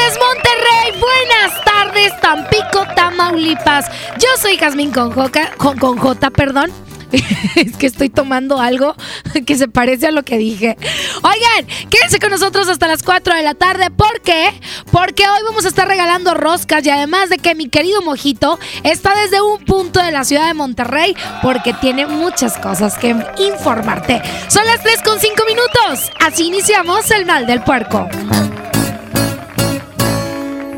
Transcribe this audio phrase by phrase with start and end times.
[0.00, 1.00] Tardes, Monterrey.
[1.00, 3.86] Buenas tardes, Tampico, Tamaulipas.
[4.18, 6.70] Yo soy Jazmín con, Joca- con, con J, perdón.
[7.56, 8.94] es que estoy tomando algo
[9.46, 10.76] que se parece a lo que dije.
[11.22, 13.90] Oigan, quédense con nosotros hasta las 4 de la tarde.
[13.90, 14.58] ¿Por qué?
[14.90, 19.14] Porque hoy vamos a estar regalando roscas y además de que mi querido Mojito está
[19.16, 24.22] desde un punto de la ciudad de Monterrey porque tiene muchas cosas que informarte.
[24.48, 26.10] Son las 3 con 5 minutos.
[26.20, 28.08] Así iniciamos el mal del puerco.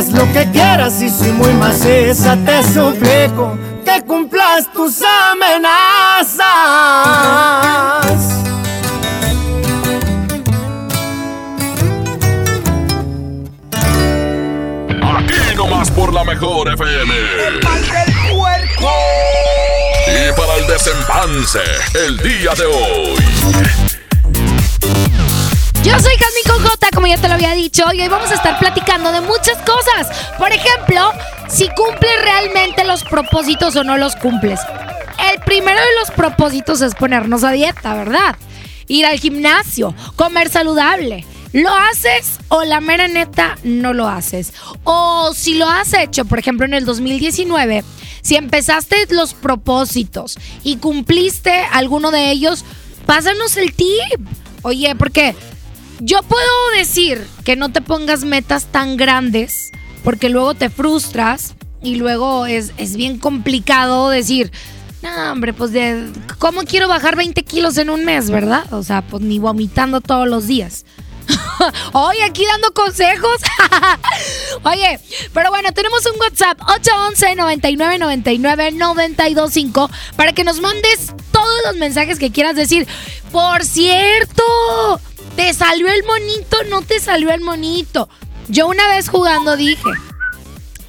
[0.00, 6.40] Haz lo que quieras y si muy maciza te suplico que cumplas tus amenazas.
[15.02, 17.14] Aquí nomás por la mejor FM.
[17.48, 18.90] El mal del puerco.
[20.06, 21.60] Y para el desempance,
[22.06, 23.89] el día de hoy.
[25.90, 28.60] Yo soy Jasmine J, como ya te lo había dicho, y hoy vamos a estar
[28.60, 30.30] platicando de muchas cosas.
[30.38, 31.10] Por ejemplo,
[31.48, 34.60] si cumples realmente los propósitos o no los cumples.
[35.32, 38.36] El primero de los propósitos es ponernos a dieta, ¿verdad?
[38.86, 41.26] Ir al gimnasio, comer saludable.
[41.52, 44.52] ¿Lo haces o la mera neta no lo haces?
[44.84, 47.82] O si lo has hecho, por ejemplo, en el 2019,
[48.22, 52.64] si empezaste los propósitos y cumpliste alguno de ellos,
[53.06, 54.20] pásanos el tip.
[54.62, 55.34] Oye, porque
[56.00, 59.70] yo puedo decir que no te pongas metas tan grandes
[60.02, 64.50] porque luego te frustras y luego es, es bien complicado decir,
[65.02, 68.70] no, hombre, pues de, ¿cómo quiero bajar 20 kilos en un mes, verdad?
[68.72, 70.84] O sea, pues ni vomitando todos los días.
[71.92, 73.40] Hoy aquí dando consejos.
[74.64, 75.00] Oye,
[75.32, 81.76] pero bueno, tenemos un WhatsApp 811 99 99 925 para que nos mandes todos los
[81.76, 82.86] mensajes que quieras decir.
[83.32, 84.42] Por cierto,
[85.40, 86.58] ¿te salió el monito?
[86.68, 88.10] No te salió el monito.
[88.48, 89.90] Yo una vez jugando dije,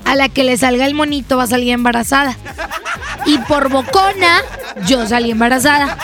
[0.03, 2.37] a la que le salga el monito va a salir embarazada.
[3.25, 4.41] Y por bocona,
[4.85, 5.97] yo salí embarazada.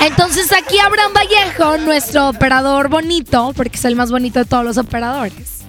[0.00, 4.78] Entonces aquí Abraham Vallejo, nuestro operador bonito, porque es el más bonito de todos los
[4.78, 5.60] operadores,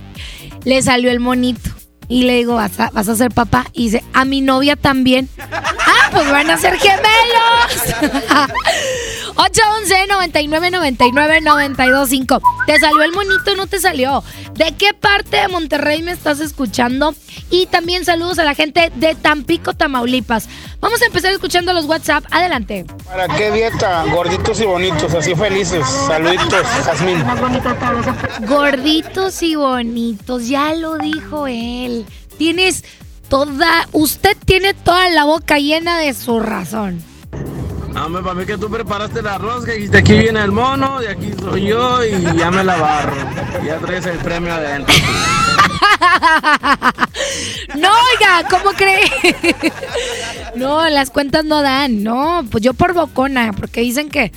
[0.64, 1.70] le salió el monito.
[2.08, 3.68] Y le digo, ¿vas a, vas a ser papá?
[3.74, 5.30] Y dice, a mi novia también.
[5.40, 8.50] Ah, pues van a ser gemelos.
[9.36, 14.24] 811 99 99 925 ¿Te salió el monito o no te salió?
[14.54, 17.14] ¿De qué parte de Monterrey me estás escuchando?
[17.50, 20.48] Y también saludos a la gente de Tampico, Tamaulipas.
[20.80, 22.24] Vamos a empezar escuchando los WhatsApp.
[22.32, 22.86] Adelante.
[23.06, 24.06] ¿Para qué dieta?
[24.12, 25.86] Gorditos y bonitos, así felices.
[25.88, 27.24] Saluditos, Jazmín.
[28.48, 32.06] Gorditos y bonitos, ya lo dijo él.
[32.38, 32.84] Tienes
[33.30, 37.13] toda, usted tiene toda la boca llena de su razón.
[37.96, 41.10] Hombre, para mí que tú preparaste el arroz, que dijiste aquí viene el mono, de
[41.10, 43.16] aquí soy yo y ya me la barro.
[43.66, 44.94] Ya traes el premio adentro.
[47.76, 49.04] no, oiga, ¿cómo cree?
[50.56, 54.32] no, las cuentas no dan, no, pues yo por bocona, porque dicen que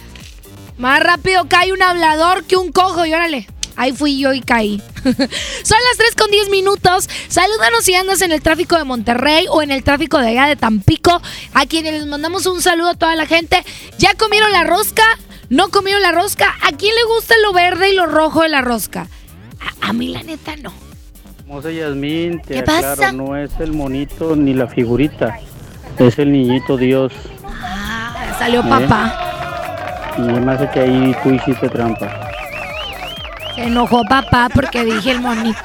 [0.79, 3.49] más rápido cae un hablador que un cojo y órale.
[3.77, 4.83] Ahí fui yo y caí.
[5.05, 7.09] Son las 3 con 10 minutos.
[7.29, 10.57] Salúdanos si andas en el tráfico de Monterrey o en el tráfico de allá de
[10.57, 11.21] Tampico.
[11.53, 13.65] A quienes les mandamos un saludo a toda la gente.
[13.99, 15.05] ¿Ya comieron la rosca?
[15.51, 16.47] ¿No comieron la rosca?
[16.63, 19.09] ¿A quién le gusta lo verde y lo rojo de la rosca?
[19.81, 20.73] A, mí la neta no.
[21.47, 23.13] Moza Yasmín, te ¿Qué pasa?
[23.13, 25.39] no es el monito ni la figurita.
[25.99, 27.13] Es el niñito Dios.
[27.45, 28.65] Ah, salió ¿Eh?
[28.69, 30.15] papá.
[30.19, 32.26] Y me hace que ahí tú hiciste trampa.
[33.57, 35.59] Enojó papá porque dije el monito.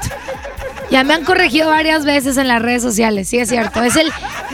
[0.90, 3.82] Ya me han corregido varias veces en las redes sociales, sí es cierto.
[3.82, 4.12] Es el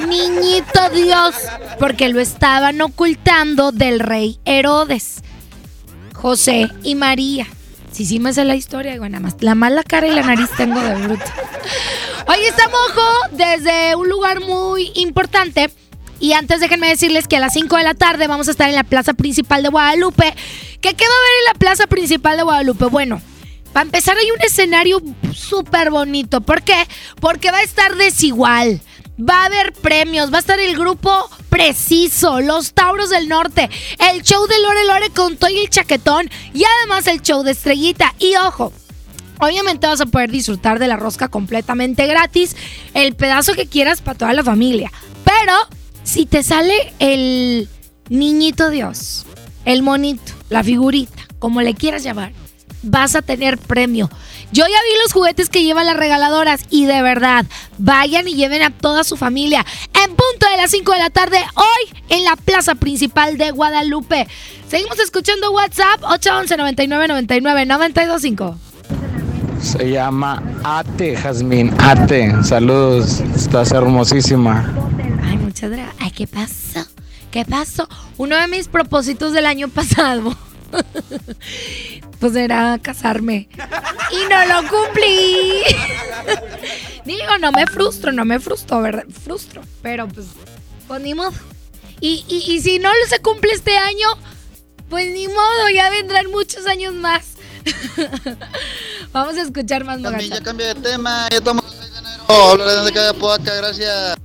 [0.09, 1.35] niñito Dios,
[1.81, 5.23] porque lo estaban ocultando del rey Herodes,
[6.15, 7.47] José y María.
[7.91, 9.35] Sí, sí me sé la historia, digo, nada más.
[9.41, 11.25] La mala cara y la nariz tengo de bruto.
[12.29, 12.79] Hoy estamos
[13.33, 15.71] desde un lugar muy importante.
[16.21, 18.75] Y antes déjenme decirles que a las 5 de la tarde vamos a estar en
[18.75, 20.35] la plaza principal de Guadalupe.
[20.81, 22.87] ¿Qué, ¿Qué va a haber en la plaza principal de Guadalupe?
[22.87, 23.23] Bueno,
[23.73, 25.01] para empezar hay un escenario
[25.33, 26.41] súper bonito.
[26.41, 26.87] ¿Por qué?
[27.21, 28.81] Porque va a estar desigual.
[29.19, 31.11] Va a haber premios, va a estar el grupo
[31.49, 33.69] preciso, los Tauros del Norte,
[34.13, 38.15] el show de Lore Lore con Toy el Chaquetón y además el show de Estrellita.
[38.19, 38.73] Y ojo,
[39.41, 42.57] Obviamente vas a poder disfrutar de la rosca completamente gratis,
[42.95, 44.91] el pedazo que quieras para toda la familia.
[45.25, 45.53] Pero
[46.09, 47.69] si te sale el
[48.09, 49.27] niñito Dios,
[49.67, 52.33] el monito, la figurita, como le quieras llamar,
[52.83, 54.09] vas a tener premio.
[54.51, 57.45] Yo ya vi los juguetes que llevan las regaladoras y de verdad,
[57.77, 59.67] vayan y lleven a toda su familia
[60.03, 64.27] en punto de las 5 de la tarde hoy en la plaza principal de Guadalupe.
[64.67, 68.59] Seguimos escuchando WhatsApp 811 99 99 925.
[69.61, 71.75] Se llama Ate, Jazmín.
[71.79, 73.21] Ate, saludos.
[73.37, 74.73] Estás hermosísima.
[75.59, 75.97] Ay, muchas gracias.
[76.01, 76.87] Ay, ¿qué pasó?
[77.33, 77.89] ¿Qué pasó?
[78.17, 80.37] Uno de mis propósitos del año pasado
[82.21, 83.49] pues era casarme.
[84.13, 85.63] Y no lo cumplí.
[87.05, 89.05] Digo, no me frustro, no me frustro, ¿verdad?
[89.25, 90.27] Frustro, pero pues,
[90.87, 91.33] pues ni modo.
[92.01, 94.07] Y, y, si no se cumple este año,
[94.89, 97.35] pues ni modo, ya vendrán muchos años más.
[99.13, 102.25] Vamos a escuchar más También ya cambié de tema, ya estamos de enero.
[102.29, 104.17] Hablaré de cada poaca, gracias.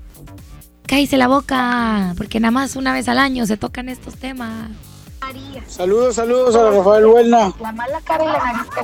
[0.86, 4.70] Cállese la boca, porque nada más una vez al año se tocan estos temas.
[5.68, 7.54] Saludos, saludos a Rafael Huelna.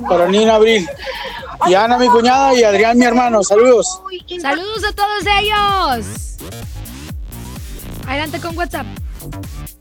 [0.08, 0.88] Para Nina Abril.
[1.68, 3.44] Y Ana, mi cuñada, y Adrián, mi hermano.
[3.44, 4.01] Saludos.
[4.41, 6.38] Saludos a todos ellos.
[8.08, 8.88] Adelante con WhatsApp.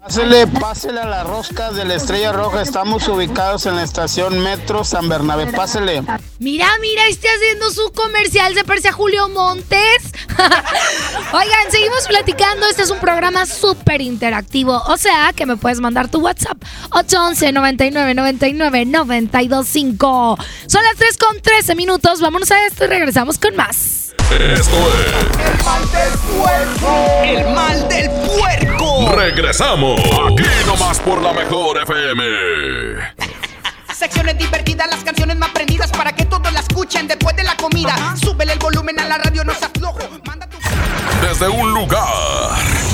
[0.09, 2.63] Pásele, pásele a la rosca de la Estrella Roja.
[2.63, 5.49] Estamos ubicados en la estación Metro San Bernabé.
[5.49, 6.03] Pásele.
[6.39, 8.55] Mira, mira, está haciendo su comercial.
[8.55, 10.15] Se parece a Julio Montes.
[11.35, 12.67] Oigan, seguimos platicando.
[12.69, 14.83] Este es un programa súper interactivo.
[14.87, 16.57] O sea, que me puedes mandar tu WhatsApp.
[16.93, 20.39] 811 99 99 925.
[20.69, 22.23] Son las 3 con 13 minutos.
[22.23, 24.15] Vámonos a esto y regresamos con más.
[24.31, 24.67] Esto es.
[25.39, 27.23] El mal del puerco.
[27.25, 28.78] El mal del puerco.
[29.15, 30.01] Regresamos.
[30.01, 32.25] Aquí nomás por la mejor FM.
[33.95, 38.15] Secciones divertidas, las canciones más prendidas para que todos la escuchen después de la comida.
[38.17, 39.99] Súbele el volumen a la radio, no seas flojo.
[40.25, 40.59] Manda tu...
[41.21, 42.07] Desde un lugar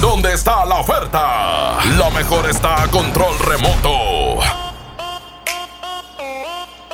[0.01, 4.64] donde está la oferta, la mejor está a control remoto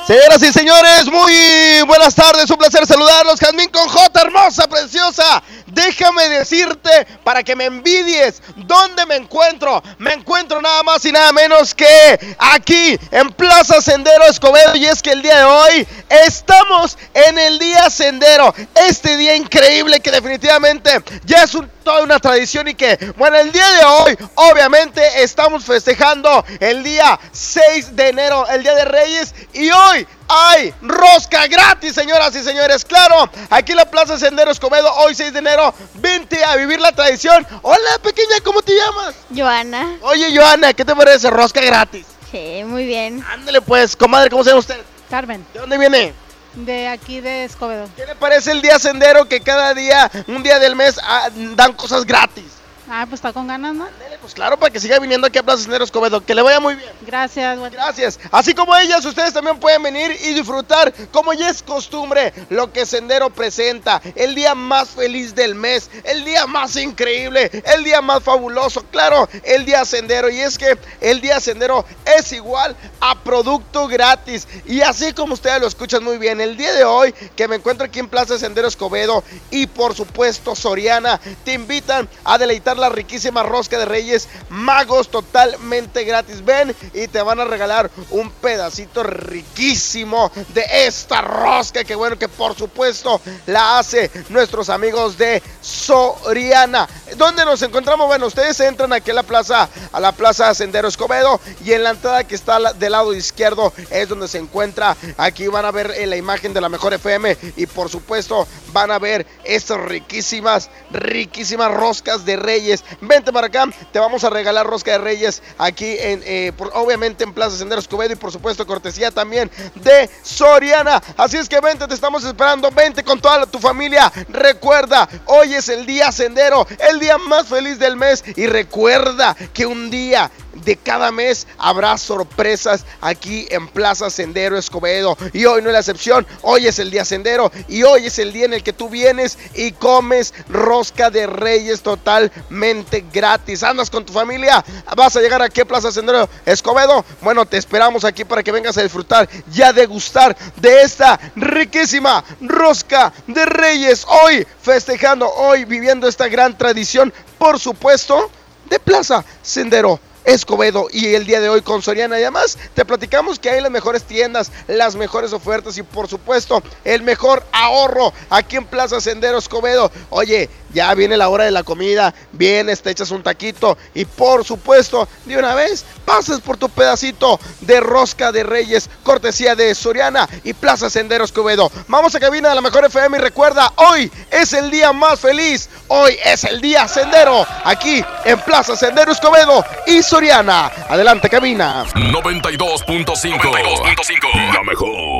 [0.06, 3.38] Señoras y señores, muy buenas tardes, un placer saludarlos.
[3.38, 5.42] Jazmín con J, hermosa, preciosa.
[5.66, 9.82] Déjame decirte para que me envidies dónde me encuentro.
[9.98, 14.74] Me encuentro nada más y nada menos que aquí en Plaza Sendero Escobedo.
[14.74, 18.52] Y es que el día de hoy estamos en el día Sendero.
[18.74, 20.90] Este día increíble que definitivamente
[21.24, 26.44] ya es toda una tradición y que, bueno, el día de hoy obviamente estamos festejando
[26.60, 29.34] el día 6 de enero, el Día de Reyes.
[29.52, 32.84] Y hoy hay rosca gratis, señoras y señores.
[32.84, 36.92] Claro, aquí en la Plaza Sendero Escobedo, hoy 6 de enero, vente a vivir la
[36.92, 37.46] tradición.
[37.62, 39.14] Hola, pequeña, ¿cómo te llamas?
[39.34, 39.96] Joana.
[40.02, 41.30] Oye, Joana, ¿qué te parece?
[41.30, 42.06] Rosca gratis.
[42.30, 43.24] Sí, muy bien.
[43.28, 44.80] Ándale pues, comadre, ¿cómo se llama usted?
[45.10, 45.44] Carmen.
[45.52, 46.14] ¿De dónde viene?
[46.54, 47.88] De aquí de Escobedo.
[47.96, 51.72] ¿Qué le parece el día sendero que cada día, un día del mes, ah, dan
[51.74, 52.59] cosas gratis?
[52.92, 53.86] Ah, pues está con ganas, ¿no?
[54.20, 56.24] pues claro, para que siga viniendo aquí a Plaza Sendero Escobedo.
[56.24, 56.90] Que le vaya muy bien.
[57.02, 58.18] Gracias, Gracias.
[58.32, 62.84] Así como ellas, ustedes también pueden venir y disfrutar, como ya es costumbre, lo que
[62.86, 64.02] Sendero presenta.
[64.16, 68.84] El día más feliz del mes, el día más increíble, el día más fabuloso.
[68.90, 70.28] Claro, el día Sendero.
[70.28, 71.84] Y es que el día Sendero
[72.18, 74.48] es igual a producto gratis.
[74.66, 77.86] Y así como ustedes lo escuchan muy bien, el día de hoy que me encuentro
[77.86, 83.42] aquí en Plaza Sendero Escobedo y por supuesto Soriana, te invitan a deleitar la riquísima
[83.42, 86.44] rosca de reyes magos totalmente gratis.
[86.44, 92.28] Ven y te van a regalar un pedacito riquísimo de esta rosca que bueno que
[92.28, 96.88] por supuesto la hace nuestros amigos de Soriana.
[97.16, 98.06] ¿Dónde nos encontramos?
[98.06, 101.90] Bueno, ustedes entran aquí a la plaza, a la plaza Sendero Escobedo y en la
[101.90, 104.96] entrada que está del lado izquierdo es donde se encuentra.
[105.16, 108.90] Aquí van a ver eh, la imagen de la mejor FM y por supuesto van
[108.90, 112.69] a ver estas riquísimas, riquísimas roscas de reyes
[113.00, 117.32] Vente para acá, te vamos a regalar rosca de reyes aquí en, eh, obviamente en
[117.32, 121.02] Plaza Senderos Escobedo y por supuesto cortesía también de Soriana.
[121.16, 124.12] Así es que vente, te estamos esperando, vente con toda tu familia.
[124.28, 129.66] Recuerda, hoy es el día sendero, el día más feliz del mes y recuerda que
[129.66, 135.16] un día de cada mes habrá sorpresas aquí en Plaza Sendero Escobedo.
[135.32, 138.32] Y hoy no es la excepción, hoy es el día Sendero y hoy es el
[138.32, 143.62] día en el que tú vienes y comes rosca de reyes totalmente gratis.
[143.62, 144.64] Andas con tu familia,
[144.96, 147.04] vas a llegar aquí a Plaza Sendero Escobedo.
[147.20, 152.24] Bueno, te esperamos aquí para que vengas a disfrutar y a degustar de esta riquísima
[152.40, 154.06] rosca de reyes.
[154.24, 158.30] Hoy festejando, hoy viviendo esta gran tradición, por supuesto,
[158.68, 162.18] de Plaza Sendero Escobedo y el día de hoy con Soriana.
[162.18, 166.62] Y además te platicamos que hay las mejores tiendas, las mejores ofertas y por supuesto
[166.84, 169.90] el mejor ahorro aquí en Plaza Sendero Escobedo.
[170.10, 174.44] Oye, ya viene la hora de la comida, vienes, te echas un taquito y por
[174.44, 180.28] supuesto de una vez pases por tu pedacito de rosca de reyes, cortesía de Soriana
[180.44, 181.70] y Plaza Sendero Escobedo.
[181.88, 185.68] Vamos a cabina de la mejor FM y recuerda, hoy es el día más feliz,
[185.88, 190.70] hoy es el día sendero, aquí en Plaza Sendero Escobedo y Soriana.
[190.88, 191.84] Adelante, cabina.
[191.94, 194.54] 92.5.
[194.54, 195.19] La mejor.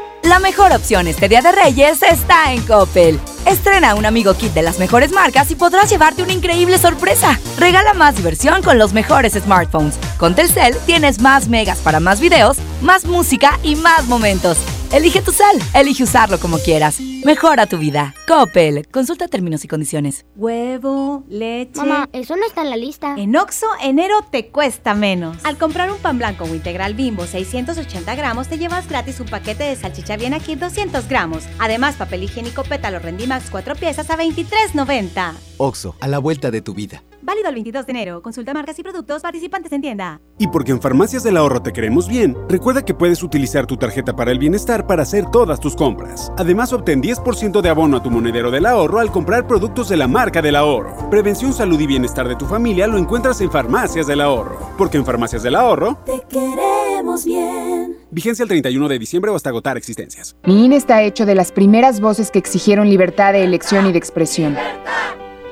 [0.23, 3.19] La mejor opción este Día de Reyes está en Coppel.
[3.47, 7.39] Estrena un amigo kit de las mejores marcas y podrás llevarte una increíble sorpresa.
[7.57, 9.95] Regala más diversión con los mejores smartphones.
[10.17, 14.57] Con Telcel tienes más megas para más videos, más música y más momentos.
[14.93, 16.99] Elige tu sal, elige usarlo como quieras.
[17.23, 18.13] Mejora tu vida.
[18.27, 18.85] Coppel.
[18.91, 20.25] Consulta términos y condiciones.
[20.35, 21.77] Huevo, leche.
[21.77, 23.15] Mamá, eso no está en la lista.
[23.17, 25.37] En Oxo, enero te cuesta menos.
[25.45, 29.63] Al comprar un pan blanco o integral bimbo 680 gramos, te llevas gratis un paquete
[29.63, 31.45] de salchicha bien aquí 200 gramos.
[31.59, 35.35] Además, papel higiénico pétalo Rendimax 4 piezas a 23.90.
[35.55, 37.01] Oxo, a la vuelta de tu vida.
[37.21, 38.21] Válido el 22 de enero.
[38.21, 40.21] Consulta marcas y productos participantes en tienda.
[40.39, 44.15] Y porque en Farmacias del Ahorro te queremos bien, recuerda que puedes utilizar tu tarjeta
[44.15, 46.31] para el bienestar para hacer todas tus compras.
[46.37, 50.07] Además, obtén 10% de abono a tu monedero del ahorro al comprar productos de la
[50.07, 51.09] marca del ahorro.
[51.09, 54.71] Prevención, salud y bienestar de tu familia lo encuentras en Farmacias del Ahorro.
[54.77, 57.97] Porque en Farmacias del Ahorro te queremos bien.
[58.09, 60.35] Vigencia el 31 de diciembre o hasta agotar existencias.
[60.45, 63.97] Mi INE está hecho de las primeras voces que exigieron libertad de elección y de
[63.97, 64.57] expresión.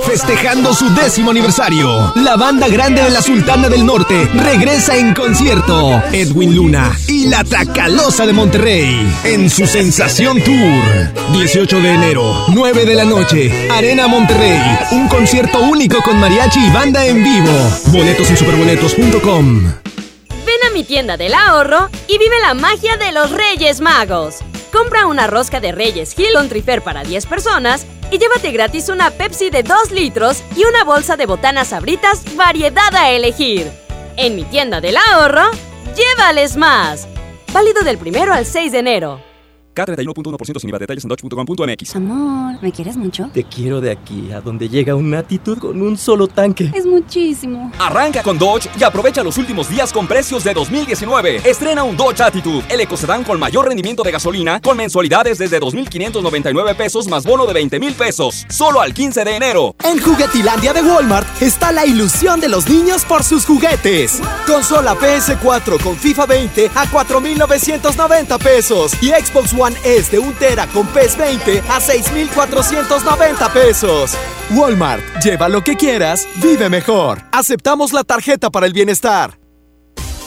[0.00, 6.02] Festejando su décimo aniversario, la banda grande de la Sultana del Norte regresa en concierto.
[6.12, 11.32] Edwin Luna y la Tracalosa de Monterrey en su Sensación Tour.
[11.34, 14.60] 18 de enero, 9 de la noche, Arena Monterrey.
[14.92, 17.52] Un concierto único con mariachi y banda en vivo.
[17.88, 19.62] Boletos en superboletos.com.
[19.62, 24.36] Ven a mi tienda del ahorro y vive la magia de los Reyes Magos.
[24.72, 29.10] Compra una rosca de Reyes Hill con Trifer para 10 personas y llévate gratis una
[29.10, 33.72] Pepsi de 2 litros y una bolsa de botanas sabritas variedad a elegir.
[34.18, 35.50] En mi tienda del ahorro,
[35.96, 37.08] llévales más.
[37.54, 39.31] Válido del primero al 6 de enero.
[39.74, 40.78] K31.1% sin IVA.
[40.78, 41.96] Detalles en dodge.com.mx.
[41.96, 43.30] Amor, ¿me quieres mucho?
[43.32, 46.70] Te quiero de aquí a donde llega una actitud con un solo tanque.
[46.74, 47.72] Es muchísimo.
[47.78, 51.48] Arranca con Dodge y aprovecha los últimos días con precios de 2019.
[51.48, 56.76] Estrena un Dodge Attitude, el ecocedán con mayor rendimiento de gasolina, con mensualidades desde 2.599
[56.76, 58.46] pesos más bono de 20 mil pesos.
[58.48, 59.74] Solo al 15 de enero.
[59.84, 64.20] En Juguetilandia de Walmart está la ilusión de los niños por sus juguetes.
[64.46, 70.66] Consola PS4 con FIFA 20 a 4.990 pesos y Xbox One S de 1 tera
[70.66, 74.12] con PES 20 a 6,490 pesos.
[74.50, 77.22] Walmart, lleva lo que quieras, vive mejor.
[77.32, 79.38] Aceptamos la tarjeta para el bienestar.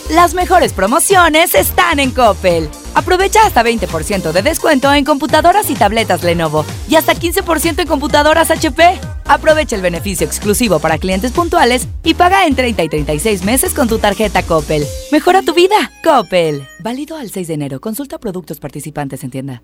[0.10, 2.70] Las mejores promociones están en Coppel.
[2.94, 8.52] Aprovecha hasta 20% de descuento en computadoras y tabletas Lenovo y hasta 15% en computadoras
[8.52, 9.00] HP.
[9.26, 13.88] Aprovecha el beneficio exclusivo para clientes puntuales y paga en 30 y 36 meses con
[13.88, 14.86] tu tarjeta Coppel.
[15.12, 16.68] Mejora tu vida, Coppel.
[16.80, 17.82] Válido al 6 de enero.
[17.82, 19.64] Consulta productos participantes en tienda.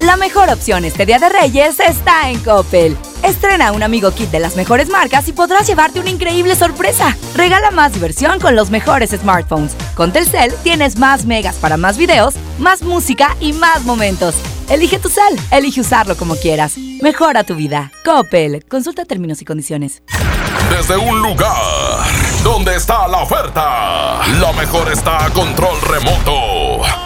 [0.00, 2.96] La mejor opción este Día de Reyes está en Coppel.
[3.22, 7.16] Estrena un amigo kit de las mejores marcas y podrás llevarte una increíble sorpresa.
[7.34, 9.74] Regala más diversión con los mejores smartphones.
[9.94, 14.34] Con Telcel tienes más megas para más videos, más música y más momentos.
[14.68, 16.76] Elige tu cel, elige usarlo como quieras.
[17.00, 17.92] Mejora tu vida.
[18.04, 18.64] Coppel.
[18.68, 20.02] Consulta términos y condiciones.
[20.70, 21.56] Desde un lugar
[22.42, 27.05] donde está la oferta, lo mejor está a control remoto.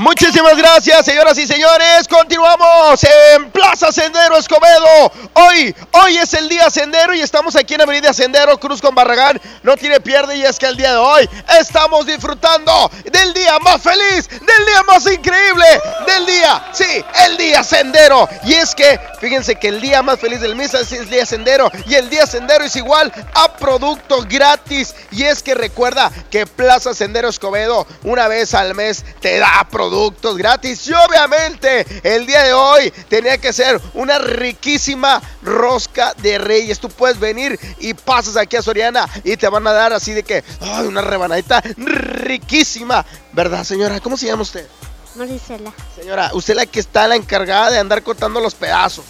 [0.00, 2.08] Muchísimas gracias, señoras y señores.
[2.08, 5.12] Continuamos en Plaza Sendero Escobedo.
[5.34, 9.38] Hoy, hoy es el día Sendero y estamos aquí en Avenida Sendero, Cruz con Barragán.
[9.62, 11.28] No tiene pierde y es que el día de hoy
[11.60, 15.66] estamos disfrutando del día más feliz, del día más increíble,
[16.06, 18.26] del día, sí, el día Sendero.
[18.44, 21.70] Y es que, fíjense que el día más feliz del mes es el día Sendero
[21.86, 24.94] y el día Sendero es igual a producto gratis.
[25.10, 29.89] Y es que recuerda que Plaza Sendero Escobedo una vez al mes te da productos
[29.90, 30.86] productos gratis.
[30.86, 36.78] Y obviamente el día de hoy tenía que ser una riquísima rosca de reyes.
[36.78, 40.22] Tú puedes venir y pasas aquí a Soriana y te van a dar así de
[40.22, 43.04] que, ay, una rebanadita riquísima.
[43.32, 43.98] ¿Verdad, señora?
[44.00, 44.66] ¿Cómo se llama usted?
[45.16, 45.72] Marisela.
[45.96, 49.04] Señora, usted es la que está la encargada de andar cortando los pedazos.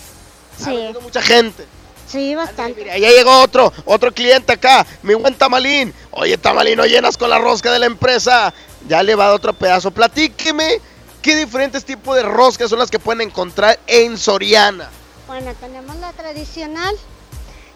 [0.57, 0.93] Sí.
[1.03, 1.67] mucha gente.
[2.11, 2.81] Sí, bastante.
[2.81, 5.95] Mira, ya llegó otro, otro cliente acá, mi buen tamalín.
[6.11, 8.53] Oye, tamalín, no llenas con la rosca de la empresa.
[8.89, 9.91] Ya le va a dar otro pedazo.
[9.91, 10.81] Platíqueme
[11.23, 14.89] qué diferentes tipos de roscas son las que pueden encontrar en Soriana.
[15.27, 16.97] Bueno, tenemos la tradicional,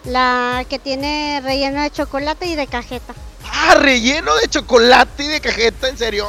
[0.05, 3.15] la que tiene relleno de chocolate y de cajeta.
[3.45, 6.27] Ah, relleno de chocolate y de cajeta, ¿en serio?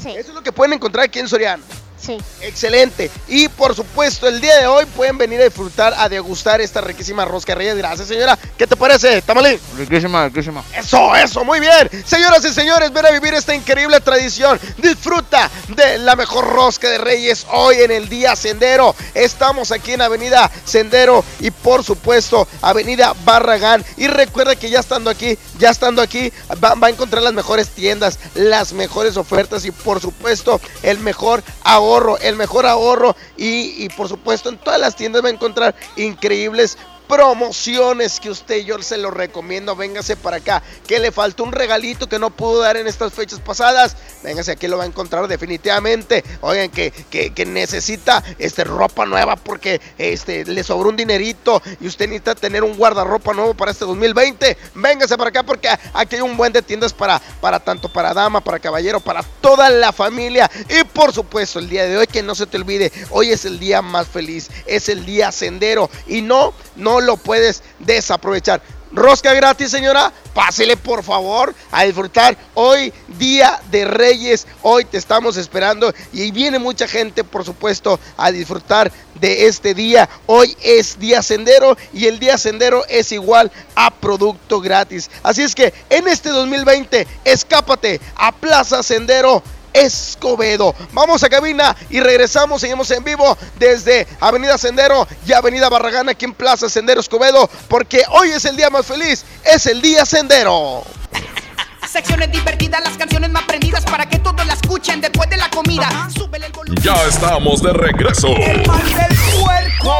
[0.00, 0.10] Sí.
[0.10, 1.62] Eso es lo que pueden encontrar aquí en Soriana.
[2.04, 2.18] Sí.
[2.40, 3.10] Excelente.
[3.28, 7.24] Y por supuesto, el día de hoy pueden venir a disfrutar, a degustar esta riquísima
[7.24, 7.76] rosca de reyes.
[7.76, 8.36] Gracias, señora.
[8.56, 9.58] ¿Qué te parece, Tamalín?
[9.76, 10.64] Riquísima, riquísima.
[10.76, 11.88] Eso, eso, muy bien.
[12.04, 14.58] Señoras y señores, ven a vivir esta increíble tradición.
[14.78, 18.96] Disfruta de la mejor rosca de reyes hoy en el día Sendero.
[19.14, 23.84] Estamos aquí en Avenida Sendero y por supuesto Avenida Barragán.
[23.96, 27.68] Y recuerda que ya estando aquí, ya estando aquí, va, va a encontrar las mejores
[27.68, 33.88] tiendas, las mejores ofertas y por supuesto el mejor ahorro, el mejor ahorro y, y
[33.90, 36.78] por supuesto en todas las tiendas va a encontrar increíbles
[37.12, 39.76] promociones que usted yo se lo recomiendo.
[39.76, 40.62] Véngase para acá.
[40.86, 43.96] Que le faltó un regalito que no pudo dar en estas fechas pasadas.
[44.22, 46.24] Véngase aquí lo va a encontrar definitivamente.
[46.40, 52.06] Oigan, que, que, necesita este, ropa nueva porque este, le sobró un dinerito y usted
[52.06, 54.56] necesita tener un guardarropa nuevo para este 2020.
[54.74, 58.40] Véngase para acá porque aquí hay un buen de tiendas para, para tanto para dama,
[58.40, 60.50] para caballero, para toda la familia.
[60.70, 63.58] Y por supuesto, el día de hoy, que no se te olvide, hoy es el
[63.58, 64.48] día más feliz.
[64.64, 65.90] Es el día sendero.
[66.06, 68.62] Y no, no lo puedes desaprovechar.
[68.92, 70.12] Rosca gratis, señora.
[70.34, 74.46] Pásele por favor a disfrutar hoy día de Reyes.
[74.62, 80.08] Hoy te estamos esperando y viene mucha gente, por supuesto, a disfrutar de este día.
[80.26, 85.10] Hoy es día sendero y el día sendero es igual a producto gratis.
[85.22, 89.42] Así es que en este 2020, escápate a Plaza Sendero.
[89.72, 90.74] Escobedo.
[90.92, 92.60] Vamos a cabina y regresamos.
[92.60, 98.02] Seguimos en vivo desde Avenida Sendero y Avenida Barragán aquí en Plaza Sendero Escobedo porque
[98.10, 99.24] hoy es el día más feliz.
[99.44, 100.84] Es el día Sendero.
[101.90, 106.08] Secciones divertidas, las canciones más prendidas para que todos la escuchen después de la comida.
[106.14, 106.82] Súbele el volumen.
[106.82, 108.28] Ya estamos de regreso.
[108.28, 109.96] El mal del puerco.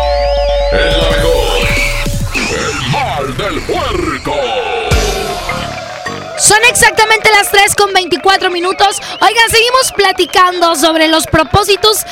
[0.73, 1.69] Mejor.
[2.35, 4.82] El mal del puerco.
[6.53, 9.01] Son exactamente las 3 con 24 minutos.
[9.23, 12.05] Oigan, seguimos platicando sobre los propósitos.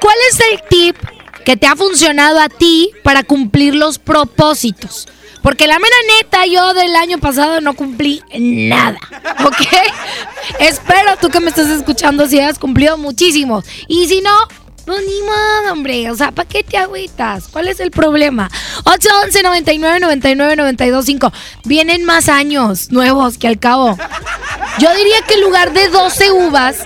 [0.00, 0.96] ¿Cuál es el tip
[1.44, 5.08] que te ha funcionado a ti para cumplir los propósitos?
[5.42, 9.00] Porque la mera neta, yo del año pasado no cumplí nada.
[9.44, 9.66] ¿Ok?
[10.60, 13.64] Espero tú que me estás escuchando si has cumplido muchísimos.
[13.88, 14.32] Y si no,
[14.86, 16.10] no, ni modo, hombre.
[16.10, 17.48] O sea, ¿para qué te agüitas?
[17.48, 18.50] ¿Cuál es el problema?
[18.84, 21.32] 811 99 99 92 5.
[21.64, 23.96] Vienen más años nuevos que al cabo.
[24.78, 26.78] Yo diría que en lugar de 12 uvas,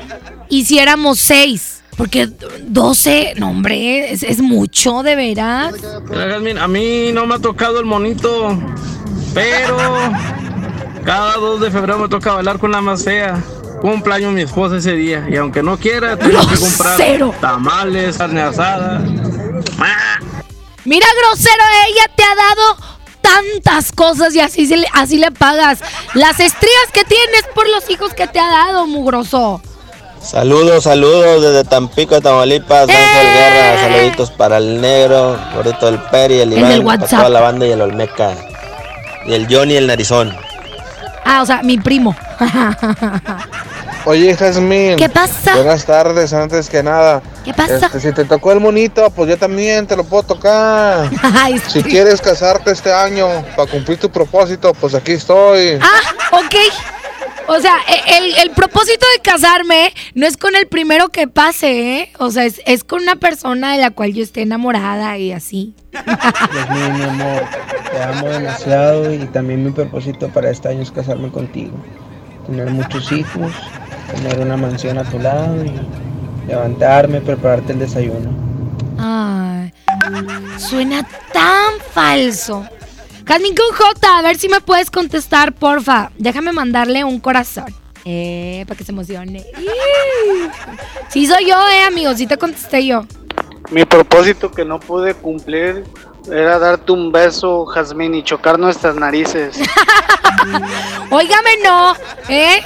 [0.49, 1.73] hiciéramos 6.
[1.97, 2.29] Porque
[2.63, 5.75] 12, no, hombre, es, es mucho, de veras.
[6.61, 8.59] A mí no me ha tocado el monito,
[9.33, 9.79] pero
[11.07, 13.43] cada 2 de febrero me toca bailar con la más fea.
[13.81, 19.03] Cumpleaños mi esposa ese día y aunque no quiera, tengo que comprar tamales, carne asada.
[20.85, 22.77] Mira, grosero, ella te ha dado
[23.21, 25.81] tantas cosas y así, se le, así le pagas.
[26.15, 29.61] Las estrías que tienes por los hijos que te ha dado, mugroso.
[30.23, 36.53] Saludos, saludos desde Tampico, Tamaulipas, Ángel Guerra, saluditos para el negro, gordito el Peri, el
[36.53, 38.33] El Iván, del para toda la banda y el Olmeca.
[39.27, 40.46] Y el Johnny el Narizón.
[41.29, 42.15] Ah, o sea, mi primo.
[44.05, 44.97] Oye, Jazmín.
[44.97, 45.57] ¿Qué pasa?
[45.57, 47.21] Buenas tardes, antes que nada.
[47.45, 47.87] ¿Qué pasa?
[47.87, 51.11] Este, si te tocó el monito, pues yo también te lo puedo tocar.
[51.23, 51.83] Ay, Si sí.
[51.83, 55.81] quieres casarte este año para cumplir tu propósito, pues aquí estoy.
[55.83, 56.55] Ah, ok.
[57.49, 62.01] O sea, e- el, el propósito de casarme no es con el primero que pase,
[62.01, 62.13] ¿eh?
[62.19, 65.75] O sea, es, es con una persona de la cual yo esté enamorada y así.
[65.93, 67.43] Yasmín, mi amor,
[67.93, 71.77] te amo demasiado y también mi propósito para este año es casarme contigo.
[72.47, 73.53] Tener muchos hijos,
[74.15, 75.73] tener una mansión a tu lado y
[76.49, 78.31] levantarme, prepararte el desayuno.
[78.99, 79.73] Ay,
[80.59, 82.67] suena tan falso.
[83.27, 86.12] Jazmín con J, a ver si me puedes contestar, porfa.
[86.17, 87.67] Déjame mandarle un corazón.
[88.05, 89.45] Eh, para que se emocione.
[91.09, 93.05] Sí soy yo, eh, amigos, sí te contesté yo.
[93.71, 95.85] Mi propósito que no pude cumplir
[96.31, 99.57] era darte un beso, Jazmín, y chocar nuestras narices.
[101.11, 101.95] Óigame, no,
[102.29, 102.62] ¿eh?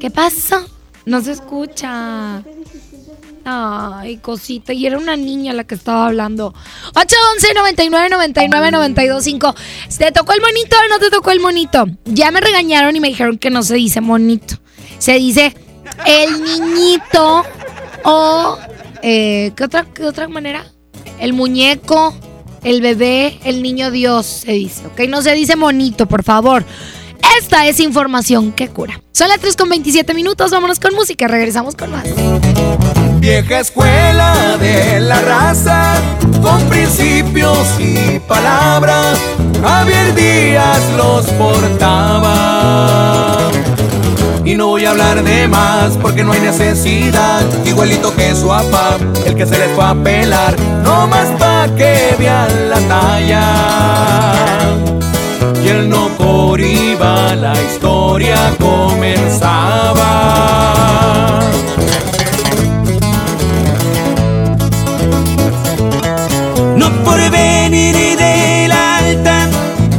[0.00, 0.64] ¿Qué pasa?
[1.04, 2.42] No se escucha.
[3.48, 4.72] Ay, cosita.
[4.72, 6.52] Y era una niña la que estaba hablando.
[6.96, 9.54] 811 99 99 92 5.
[9.98, 11.86] ¿Te tocó el monito o no te tocó el monito?
[12.04, 14.56] Ya me regañaron y me dijeron que no se dice monito.
[14.98, 15.54] Se dice
[16.06, 17.44] el niñito
[18.02, 18.58] o.
[19.02, 20.66] eh, ¿qué, otra, ¿Qué otra manera?
[21.20, 22.16] El muñeco,
[22.64, 25.02] el bebé, el niño Dios se dice, ¿ok?
[25.08, 26.64] No se dice monito, por favor.
[27.38, 29.00] Esta es información que cura.
[29.12, 32.08] Son las 3 con 27 minutos, vámonos con música, regresamos con más.
[33.18, 35.94] Vieja escuela de la raza,
[36.42, 39.18] con principios y palabras,
[39.62, 42.36] Javier Díaz los portaba.
[44.44, 47.42] Y no voy a hablar de más porque no hay necesidad.
[47.64, 50.54] Igualito que su papá, el que se les fue a pelar.
[50.84, 53.42] No más pa' que vean la talla.
[55.64, 56.06] Y él no
[56.58, 60.06] iba, la historia comenzaba.
[67.06, 69.48] Por venir de la alta,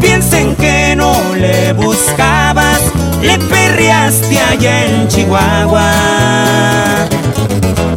[0.02, 2.82] piensen que no le buscabas,
[3.22, 5.90] le perreaste allá en Chihuahua.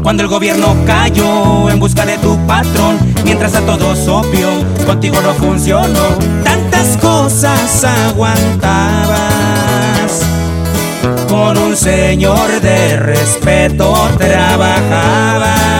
[0.04, 4.48] Cuando el gobierno cayó en busca de tu patrón, mientras a todos obvio,
[4.86, 6.16] contigo no funcionó.
[6.44, 9.10] Tantas cosas aguantabas.
[11.28, 15.79] Con un señor de respeto trabajabas.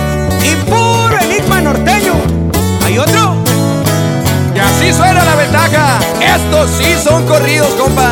[0.43, 2.13] y puro enigma norteño.
[2.83, 3.35] ¿Hay otro?
[4.55, 5.99] Y así suena la ventaja.
[6.19, 8.11] Estos sí son corridos, compa.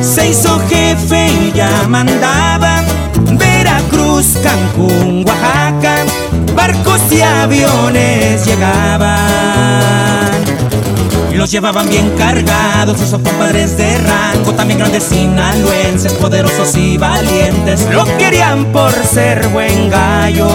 [0.00, 2.82] Se hizo jefe y ya mandaba
[3.32, 6.04] Veracruz, Cancún, Oaxaca,
[6.54, 9.55] barcos y aviones llegaban.
[11.36, 17.86] Los llevaban bien cargados, esos compadres de rango, también grandes sinaloenses, poderosos y valientes.
[17.92, 20.48] Lo querían por ser buen gallo.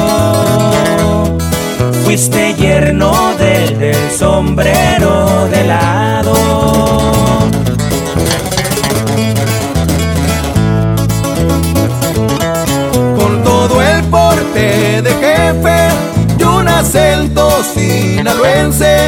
[2.03, 6.33] Fuiste yerno del, del sombrero de lado.
[13.17, 15.89] Con todo el porte de jefe
[16.39, 19.07] y un acento sinaloense,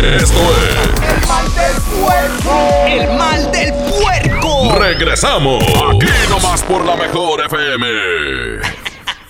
[0.00, 2.86] Esto es El mal del puerco.
[2.86, 4.78] El mal del puerco.
[4.78, 5.62] Regresamos.
[5.62, 7.86] Aquí nomás por la mejor FM.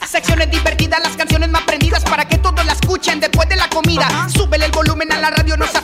[0.07, 4.29] Secciones divertidas, las canciones más prendidas para que todos la escuchen después de la comida.
[4.29, 5.83] Súbele el volumen a la radio, no seas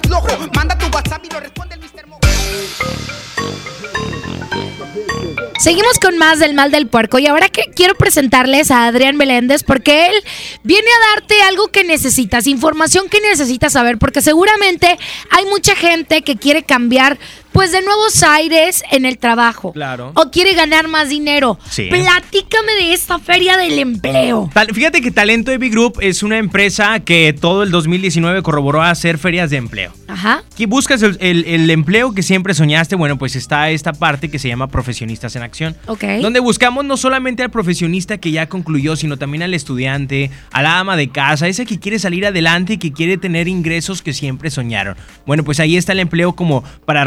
[5.67, 9.65] Seguimos con más del mal del puerco y ahora que quiero presentarles a Adrián Meléndez
[9.65, 10.15] porque él
[10.63, 14.97] viene a darte algo que necesitas, información que necesitas saber porque seguramente
[15.29, 17.19] hay mucha gente que quiere cambiar
[17.57, 19.73] pues de nuevos aires en el trabajo.
[19.73, 20.13] Claro.
[20.15, 21.59] O quiere ganar más dinero.
[21.71, 21.89] Sí.
[21.89, 24.51] Platícame de esta feria del empleo.
[24.53, 28.91] Tal- fíjate que Talento Evi Group es una empresa que todo el 2019 corroboró a
[28.91, 29.93] hacer ferias de empleo.
[30.07, 30.43] Ajá.
[30.55, 34.39] Que buscas el, el- el empleo que siempre soñaste, bueno, pues está esta parte que
[34.39, 35.75] se llama Profesionistas en Acción.
[35.87, 36.05] Ok.
[36.21, 40.79] Donde buscamos no solamente al profesionista que ya concluyó, sino también al estudiante, a la
[40.79, 44.51] ama de casa, ese que quiere salir adelante y que quiere tener ingresos que siempre
[44.51, 44.97] soñaron.
[45.25, 47.05] Bueno, pues ahí está el empleo como para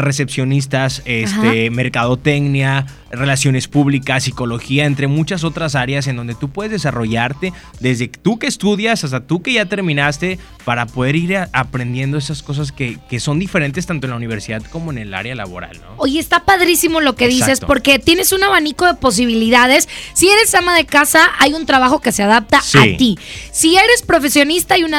[1.04, 8.08] este, mercadotecnia, relaciones públicas, psicología, entre muchas otras áreas en donde tú puedes desarrollarte desde
[8.08, 12.98] tú que estudias hasta tú que ya terminaste para poder ir aprendiendo esas cosas que,
[13.08, 15.94] que son diferentes tanto en la universidad como en el área laboral, ¿no?
[15.96, 19.88] Oye, está padrísimo lo que dices porque tienes un abanico de posibilidades.
[20.14, 22.78] Si eres ama de casa, hay un trabajo que se adapta Sí.
[22.78, 23.18] a ti.
[23.52, 24.92] Si eres profesionista, hay un,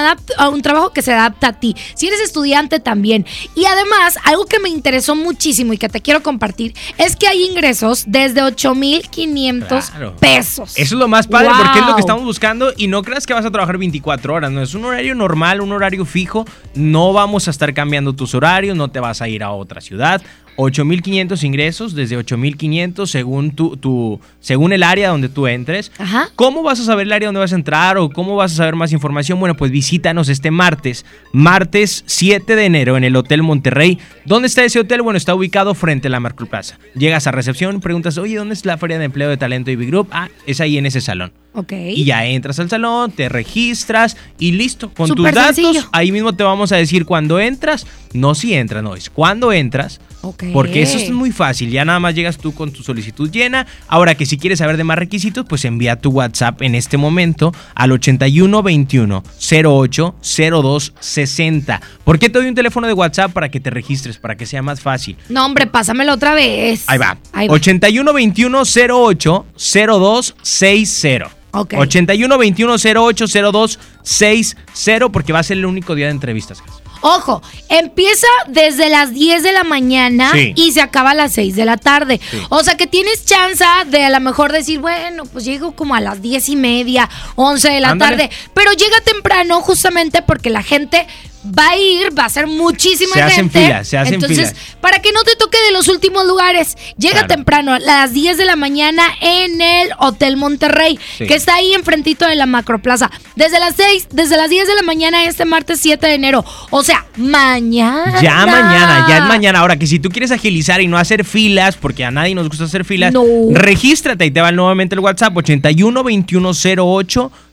[0.52, 1.76] un trabajo que se adapta a ti.
[1.96, 3.26] Si eres estudiante, también.
[3.56, 7.28] Y además, algo que me interesó mucho muchísimo y que te quiero compartir es que
[7.28, 10.16] hay ingresos desde 8,500 Claro.
[10.18, 10.72] pesos.
[10.78, 13.34] Eso es lo más padre porque es lo que estamos buscando y no creas que
[13.34, 17.48] vas a trabajar 24 horas, no es un horario normal, un horario fijo, no vamos
[17.48, 20.22] a estar cambiando tus horarios, no te vas a ir a otra ciudad.
[20.62, 25.92] 8500 ingresos desde 8500 según tu, tu según el área donde tú entres.
[25.98, 26.30] Ajá.
[26.36, 28.76] ¿Cómo vas a saber el área donde vas a entrar o cómo vas a saber
[28.76, 29.40] más información?
[29.40, 33.98] Bueno, pues visítanos este martes, martes 7 de enero en el Hotel Monterrey.
[34.26, 35.02] ¿Dónde está ese hotel?
[35.02, 36.78] Bueno, está ubicado frente a la Marco Plaza.
[36.96, 39.90] Llegas a recepción, preguntas, oye, ¿dónde es la Feria de Empleo de Talento y Big
[39.90, 40.10] Group?
[40.12, 41.32] Ah, es ahí en ese salón.
[41.54, 41.74] Ok.
[41.74, 44.94] Y ya entras al salón, te registras y listo.
[44.94, 45.90] Con Súper tus datos, sencillo.
[45.92, 47.86] ahí mismo te vamos a decir cuándo entras.
[48.14, 50.00] No si entras, no, es cuándo entras.
[50.22, 50.46] Ok.
[50.54, 51.70] Porque eso es muy fácil.
[51.72, 53.68] Ya nada más llegas tú con tu solicitud llena.
[53.88, 57.54] Ahora que si quieres saber de más requisitos, pues envía tu WhatsApp en este momento
[57.76, 59.24] al 8121
[59.66, 61.82] 08 02 60.
[62.04, 64.62] ¿Por qué te doy un teléfono de WhatsApp para que te registres, para que sea
[64.62, 65.18] más fácil?
[65.28, 66.84] No, hombre, pásamelo otra vez.
[66.88, 67.18] Ahí va.
[67.34, 67.56] Ahí va.
[67.56, 71.41] 81 21 08 02 60.
[71.52, 71.74] Ok.
[71.78, 76.64] 81 21 08 02 60 porque va a ser el único día de entrevistas.
[77.04, 80.54] Ojo, empieza desde las 10 de la mañana Sí.
[80.56, 82.20] y se acaba a las 6 de la tarde.
[82.30, 82.38] Sí.
[82.50, 86.00] O sea que tienes chance de a lo mejor decir, bueno, pues llego como a
[86.00, 88.18] las 10 y media, 11 de la Ándale.
[88.30, 88.36] tarde.
[88.54, 91.08] Pero llega temprano justamente porque la gente
[91.46, 93.64] va a ir, va a ser muchísima Se hacen gente.
[93.66, 94.76] filas, se hacen Entonces, filas.
[94.80, 97.28] para que no te toque de los últimos lugares, llega Claro.
[97.28, 101.26] temprano, a las 10 de la mañana en el Hotel Monterrey, Sí.
[101.28, 103.10] que está ahí enfrentito de la Macroplaza.
[103.36, 106.46] Desde las 6, desde las 10 de la mañana este martes 7 de enero.
[106.70, 108.22] O sea, mañana.
[108.22, 109.60] Ya mañana, ya es mañana.
[109.60, 112.66] Ahora que si tú quieres agilizar y no hacer filas, porque a nadie nos gusta
[112.66, 113.24] hacer filas, No.
[113.52, 116.54] regístrate y te va nuevamente el WhatsApp 81 21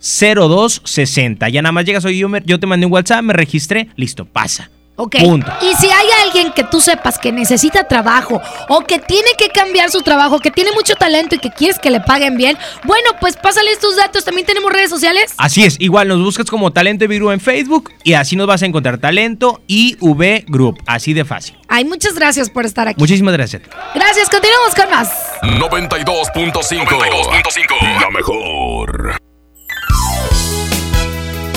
[0.01, 1.49] 08 02 60.
[1.49, 4.25] Ya nada más llegas hoy, yo, me- yo te mandé un WhatsApp, me registré, listo,
[4.25, 4.71] pasa.
[5.01, 5.15] Ok.
[5.21, 5.47] Punto.
[5.63, 9.93] Y si hay alguien que tú sepas que necesita trabajo o que tiene que cambiar
[9.93, 13.37] su trabajo, que tiene mucho talento y que quieres que le paguen bien, bueno, pues
[13.37, 14.25] pásales tus datos.
[14.25, 15.35] También tenemos redes sociales.
[15.37, 18.67] Así es, igual nos buscas como Talento Group en Facebook y así nos vas a
[18.67, 21.57] encontrar Talento IV Group, así de fácil.
[21.69, 22.99] Ay, muchas gracias por estar aquí.
[22.99, 23.63] Muchísimas gracias.
[23.95, 25.13] Gracias, continuamos con más.
[25.43, 28.01] 92.5.
[28.01, 29.28] La mejor.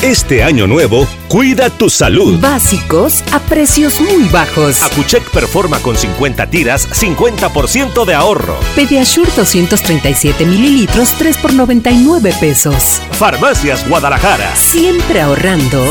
[0.01, 2.39] Este año nuevo, cuida tu salud.
[2.41, 4.81] Básicos a precios muy bajos.
[4.81, 8.57] Acuchec performa con 50 tiras, 50% de ahorro.
[8.75, 12.99] Pediasure 237 mililitros, 3 por 99 pesos.
[13.11, 14.55] Farmacias Guadalajara.
[14.55, 15.83] Siempre ahorrando.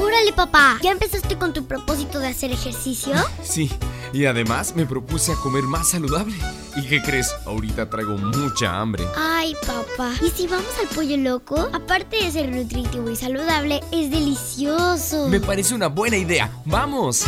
[0.00, 0.78] Órale, papá.
[0.82, 3.12] ¿Ya empezaste con tu propósito de hacer ejercicio?
[3.42, 3.70] Sí,
[4.12, 6.36] y además me propuse a comer más saludable.
[6.76, 7.34] ¿Y qué crees?
[7.46, 9.04] Ahorita traigo mucha hambre.
[9.16, 10.12] Ay, papá.
[10.22, 11.68] ¿Y si vamos al pollo loco?
[11.72, 15.28] Aparte de ser nutritivo y saludable, es delicioso.
[15.28, 16.50] Me parece una buena idea.
[16.64, 17.26] ¡Vamos!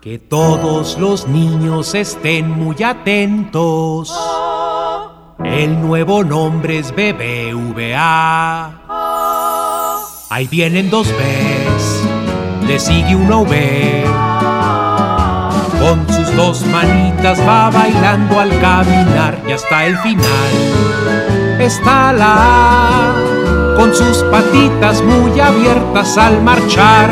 [0.00, 4.10] Que todos los niños estén muy atentos.
[5.44, 8.80] El nuevo nombre es BBVA.
[10.30, 13.99] Ahí vienen dos Bs, le sigue una V.
[15.90, 20.52] Con sus dos manitas va bailando al caminar y hasta el final
[21.58, 27.10] está la A, con sus patitas muy abiertas al marchar.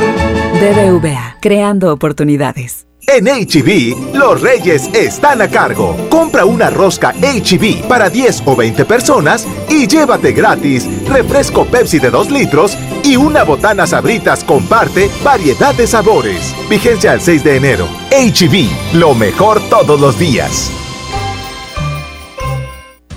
[0.60, 2.88] BBVA, creando oportunidades.
[3.10, 5.96] En HB, los reyes están a cargo.
[6.10, 12.10] Compra una rosca HB para 10 o 20 personas y llévate gratis refresco Pepsi de
[12.10, 16.54] 2 litros y una botana sabritas comparte variedad de sabores.
[16.68, 17.88] Vigencia al 6 de enero.
[18.10, 20.70] HB, lo mejor todos los días.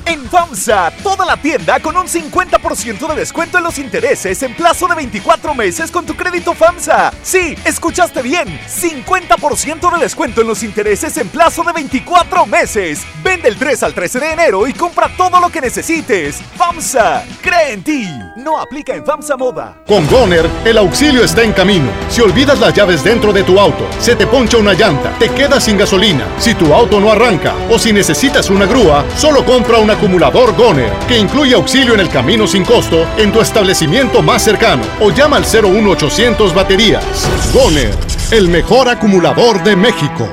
[0.05, 4.87] En FAMSA, toda la tienda con un 50% de descuento en los intereses en plazo
[4.87, 7.13] de 24 meses con tu crédito FAMSA.
[7.21, 13.05] Sí, escuchaste bien, 50% de descuento en los intereses en plazo de 24 meses.
[13.23, 16.41] Vende el 3 al 13 de enero y compra todo lo que necesites.
[16.57, 18.07] FAMSA, cree en ti.
[18.37, 19.77] No aplica en FAMSA Moda.
[19.85, 21.91] Con Goner, el auxilio está en camino.
[22.09, 25.65] Si olvidas las llaves dentro de tu auto, se te poncha una llanta, te quedas
[25.65, 30.55] sin gasolina, si tu auto no arranca o si necesitas una grúa, solo compra acumulador
[30.55, 35.11] Goner, que incluye auxilio en el camino sin costo en tu establecimiento más cercano o
[35.11, 37.03] llama al 01800 baterías.
[37.53, 37.93] Goner,
[38.31, 40.27] el mejor acumulador de México.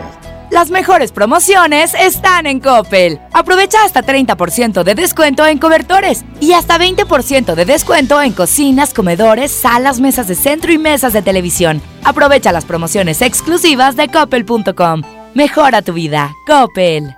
[0.50, 3.20] Las mejores promociones están en Coppel.
[3.34, 9.52] Aprovecha hasta 30% de descuento en cobertores y hasta 20% de descuento en cocinas, comedores,
[9.52, 11.82] salas, mesas de centro y mesas de televisión.
[12.02, 15.02] Aprovecha las promociones exclusivas de coppel.com.
[15.34, 16.32] Mejora tu vida.
[16.46, 17.17] Coppel.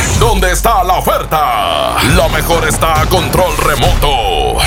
[0.21, 4.59] donde está la oferta, lo mejor está a control remoto.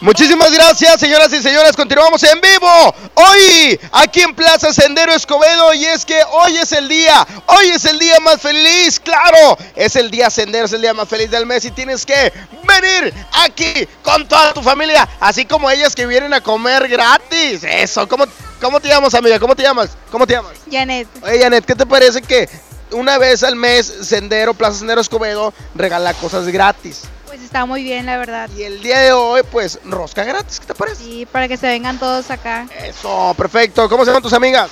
[0.00, 1.76] Muchísimas gracias, señoras y señores.
[1.76, 2.94] Continuamos en vivo.
[3.14, 5.74] Hoy, aquí en Plaza Sendero Escobedo.
[5.74, 7.26] Y es que hoy es el día.
[7.44, 8.98] Hoy es el día más feliz.
[8.98, 11.66] Claro, es el día Sendero, es el día más feliz del mes.
[11.66, 12.32] Y tienes que
[12.62, 13.12] venir
[13.44, 15.06] aquí con toda tu familia.
[15.20, 17.62] Así como ellas que vienen a comer gratis.
[17.62, 18.26] Eso, ¿cómo,
[18.60, 19.38] cómo te llamas, amiga?
[19.38, 19.90] ¿Cómo te llamas?
[20.10, 20.52] ¿Cómo te llamas?
[20.70, 21.08] Janet.
[21.22, 22.48] Oye, Janet, ¿qué te parece que
[22.92, 27.02] una vez al mes Sendero, Plaza Sendero Escobedo, regala cosas gratis?
[27.26, 28.48] Pues está muy bien, la verdad.
[28.56, 31.02] Y el día de hoy, pues, rosca gratis, ¿qué te parece?
[31.02, 32.66] Sí, para que se vengan todos acá.
[32.82, 33.88] Eso, perfecto.
[33.88, 34.70] ¿Cómo se llaman tus amigas?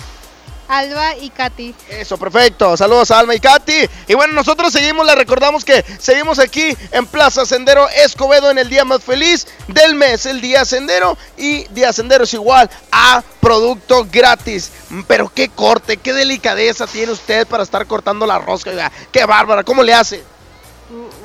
[0.69, 1.75] Alba y Katy.
[1.91, 2.77] Eso, perfecto.
[2.77, 3.89] Saludos a Alma y Katy.
[4.09, 8.69] Y bueno, nosotros seguimos, les recordamos que seguimos aquí en Plaza Sendero Escobedo en el
[8.69, 11.17] día más feliz del mes, el día Sendero.
[11.37, 14.71] Y día Sendero es igual a producto gratis.
[15.07, 18.71] Pero qué corte, qué delicadeza tiene usted para estar cortando la rosca.
[18.71, 20.23] Oiga, qué bárbara, ¿cómo le hace?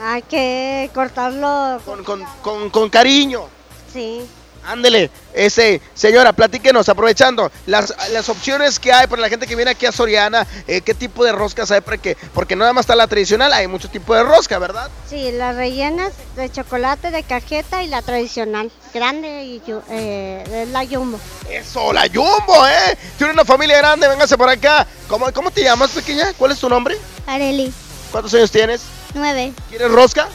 [0.02, 3.48] Hay que cortarlo Con, con, con, con cariño.
[3.92, 4.22] Sí.
[4.70, 9.72] Ándele, ese, señora, platíquenos, aprovechando las, las opciones que hay para la gente que viene
[9.72, 12.96] aquí a Soriana, eh, qué tipo de roscas hay, porque, porque no nada más está
[12.96, 14.92] la tradicional, hay muchos tipos de rosca, ¿verdad?
[15.10, 18.72] Sí, las rellenas de chocolate, de cajeta y la tradicional.
[18.94, 21.20] Grande y eh, la jumbo.
[21.50, 22.96] Eso, la Jumbo, ¿eh?
[23.18, 24.86] Tiene una familia grande, véngase por acá.
[25.08, 26.32] ¿Cómo, cómo te llamas, pequeña?
[26.38, 26.96] ¿Cuál es tu nombre?
[27.26, 27.74] Areli,
[28.12, 28.82] ¿Cuántos años tienes?
[29.16, 29.52] nueve.
[29.70, 30.28] ¿Quieres rosca?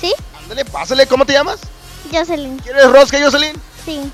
[0.00, 0.12] ¿Sí?
[0.42, 1.60] Ándale, pásale, ¿cómo te llamas?
[2.12, 2.58] Jocelyn.
[2.58, 3.60] ¿Quieres rosca, Jocelyn?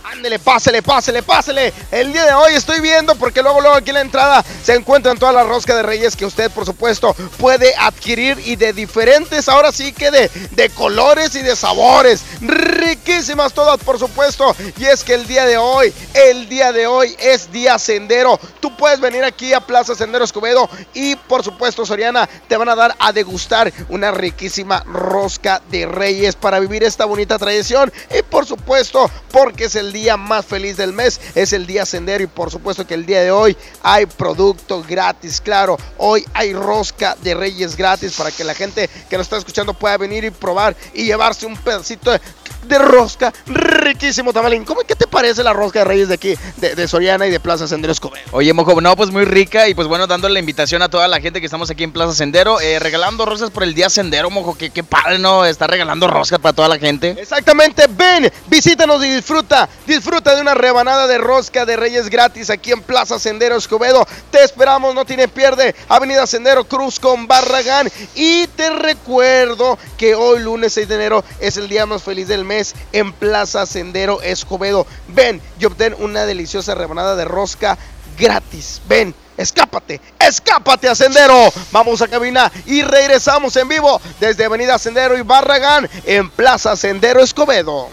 [0.05, 1.73] Ándele, pásele, pásele, pásele.
[1.91, 5.17] El día de hoy estoy viendo porque luego, luego aquí en la entrada se encuentran
[5.17, 9.73] todas las roscas de reyes que usted, por supuesto, puede adquirir y de diferentes, ahora
[9.73, 12.23] sí que de, de colores y de sabores.
[12.43, 14.55] Riquísimas todas, por supuesto.
[14.79, 18.39] Y es que el día de hoy, el día de hoy es día sendero.
[18.61, 22.75] Tú puedes venir aquí a Plaza Sendero Escobedo y, por supuesto, Soriana, te van a
[22.75, 27.91] dar a degustar una riquísima rosca de reyes para vivir esta bonita tradición.
[28.15, 32.25] Y, por supuesto, porque es el día más feliz del mes, es el día sendero
[32.25, 37.17] y por supuesto que el día de hoy hay producto gratis, claro, hoy hay rosca
[37.23, 40.77] de reyes gratis para que la gente que nos está escuchando pueda venir y probar
[40.95, 42.21] y llevarse un pedacito de,
[42.65, 44.65] de rosca riquísimo, Tamalín.
[44.65, 47.41] ¿Cómo, ¿Qué te parece la rosca de reyes de aquí, de, de Soriana y de
[47.41, 48.25] Plaza Sendero Escobedo?
[48.33, 51.21] Oye, Mojo, no, pues muy rica y pues bueno, dando la invitación a toda la
[51.21, 54.57] gente que estamos aquí en Plaza Sendero, eh, regalando rosas por el día Sendero, Mojo,
[54.57, 55.45] que qué padre, ¿no?
[55.45, 57.17] Está regalando rosas para toda la gente.
[57.19, 62.73] Exactamente, ven, visítanos y disfruta, disfruta de una rebanada de rosca de Reyes gratis aquí
[62.73, 64.07] en Plaza Sendero Escobedo.
[64.31, 67.91] Te esperamos, no tiene pierde, Avenida Sendero Cruz con Barragán.
[68.15, 72.45] Y te recuerdo que hoy lunes 6 de enero es el día más feliz del
[72.45, 72.52] mes
[72.93, 74.87] en Plaza Sendero Escobedo.
[75.09, 77.79] Ven y obtén una deliciosa rebanada de rosca
[78.19, 78.81] gratis.
[78.89, 79.15] Ven.
[79.35, 81.51] Escápate, escápate a Sendero.
[81.73, 87.23] Vamos a cabina y regresamos en vivo desde Avenida Sendero y Barragán en Plaza Sendero
[87.23, 87.89] Escobedo.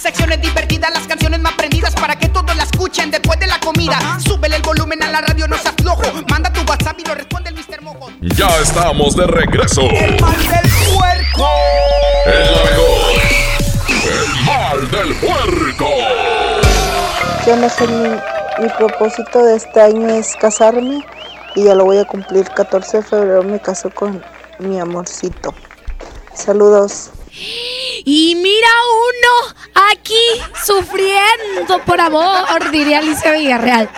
[0.00, 3.98] Secciones divertidas, las canciones más prendidas para que todos la escuchen después de la comida.
[4.24, 6.02] Súbele el volumen a la radio, no seas flojo.
[6.30, 7.82] Manda tu WhatsApp y lo responde el Mr.
[7.82, 8.10] Mojo.
[8.20, 9.82] Ya estamos de regreso.
[9.82, 11.48] El mal del puerco.
[12.26, 13.45] El mejor.
[14.74, 15.88] Del puerco.
[17.46, 18.08] Yo no sé, mi,
[18.64, 21.06] mi propósito de este año es casarme
[21.54, 22.44] y ya lo voy a cumplir.
[22.50, 24.22] 14 de febrero me caso con
[24.58, 25.54] mi amorcito.
[26.34, 27.10] Saludos.
[28.04, 28.68] Y mira
[29.08, 29.54] uno
[29.92, 30.14] aquí
[30.64, 33.88] sufriendo por amor, diría Alicia Villarreal.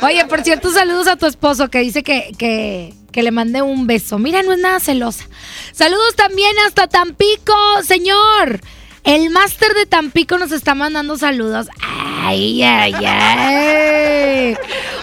[0.00, 3.86] Oye, por cierto, saludos a tu esposo que dice que, que, que le mande un
[3.86, 4.18] beso.
[4.18, 5.28] Mira, no es nada celosa.
[5.72, 7.54] Saludos también hasta Tampico,
[7.84, 8.60] señor.
[9.04, 11.68] El máster de Tampico nos está mandando saludos.
[11.80, 14.56] Ay, ay, ay.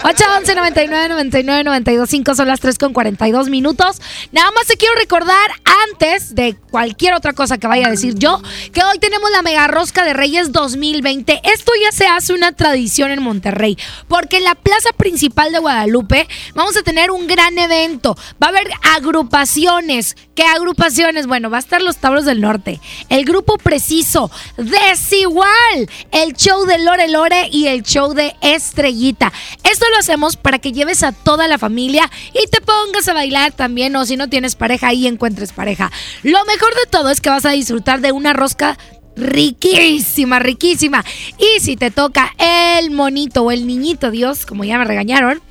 [0.05, 3.99] 811 99 99 92 5 son las 3 con 42 minutos.
[4.31, 5.49] Nada más te quiero recordar
[5.89, 8.39] antes de cualquier otra cosa que vaya a decir yo,
[8.71, 11.41] que hoy tenemos la Mega Rosca de Reyes 2020.
[11.43, 16.27] Esto ya se hace una tradición en Monterrey, porque en la plaza principal de Guadalupe
[16.53, 18.15] vamos a tener un gran evento.
[18.41, 20.15] Va a haber agrupaciones.
[20.35, 21.25] ¿Qué agrupaciones?
[21.25, 22.79] Bueno, va a estar los Tablos del Norte,
[23.09, 29.31] el grupo preciso, Desigual, el show de Lore Lore y el show de Estrellita.
[29.63, 33.53] Esto lo hacemos para que lleves a toda la familia y te pongas a bailar
[33.53, 35.91] también, o si no tienes pareja, ahí encuentres pareja.
[36.23, 38.77] Lo mejor de todo es que vas a disfrutar de una rosca
[39.15, 41.03] riquísima, riquísima.
[41.37, 45.41] Y si te toca el monito o el niñito Dios, como ya me regañaron,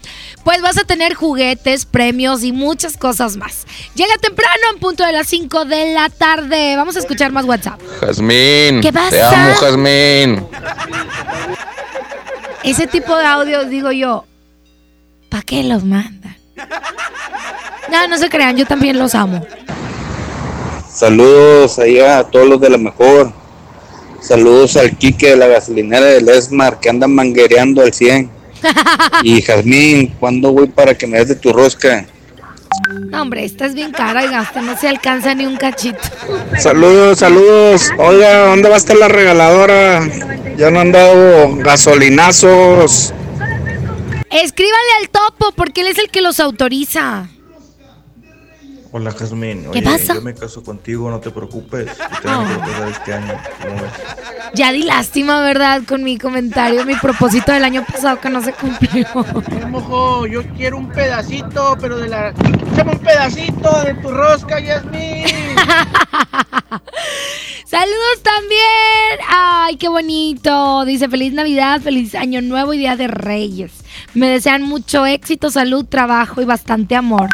[0.44, 3.66] pues vas a tener juguetes, premios y muchas cosas más.
[3.94, 6.76] Llega temprano en punto de las 5 de la tarde.
[6.76, 7.80] Vamos a escuchar más WhatsApp.
[8.00, 8.82] Jazmín.
[8.82, 9.10] ¿Qué pasa?
[9.10, 10.46] Te amo, Jazmín.
[12.62, 14.26] Ese tipo de audios, digo yo,
[15.34, 16.36] ¿para qué los mandan?
[17.90, 19.44] No, no se crean, yo también los amo.
[20.88, 23.32] Saludos allá a todos los de la mejor.
[24.20, 28.30] Saludos al Quique de la gasolinera del Esmar que anda manguereando al 100.
[29.24, 32.06] Y Jazmín, ¿cuándo voy para que me des de tu rosca?
[33.10, 35.98] No, hombre, esta es bien cara y gasta, no se alcanza ni un cachito.
[36.60, 37.90] Saludos, saludos.
[37.98, 40.00] Oiga, ¿dónde va a estar la regaladora?
[40.56, 43.12] Ya no han dado gasolinazos.
[44.34, 47.28] Escríbale al topo porque él es el que los autoriza.
[48.90, 50.14] Hola Jazmín, ¿Qué oye, pasa?
[50.14, 51.88] yo me caso contigo, no te preocupes.
[51.88, 53.40] Este año.
[53.62, 53.92] ¿cómo ves?
[54.54, 55.82] Ya di lástima, ¿verdad?
[55.86, 59.06] Con mi comentario, mi propósito del año pasado que no se cumplió.
[59.68, 62.30] Mojo, yo quiero un pedacito, pero de la.
[62.72, 65.26] Échame un pedacito de tu rosca, Yasmín.
[67.74, 69.26] Saludos también.
[69.28, 70.84] Ay, qué bonito.
[70.84, 73.72] Dice feliz Navidad, feliz Año Nuevo y Día de Reyes.
[74.14, 77.28] Me desean mucho éxito, salud, trabajo y bastante amor.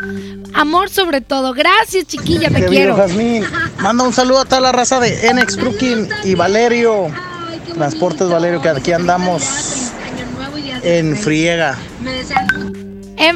[0.54, 1.52] Amor sobre todo.
[1.52, 2.96] Gracias, chiquilla, te Qué quiero.
[3.08, 3.44] bien.
[3.80, 7.08] Manda un saludo a toda la raza de Enex Trucking y Valerio.
[7.74, 9.92] Transportes Valerio, que aquí andamos
[10.82, 11.76] en friega.
[12.00, 12.79] En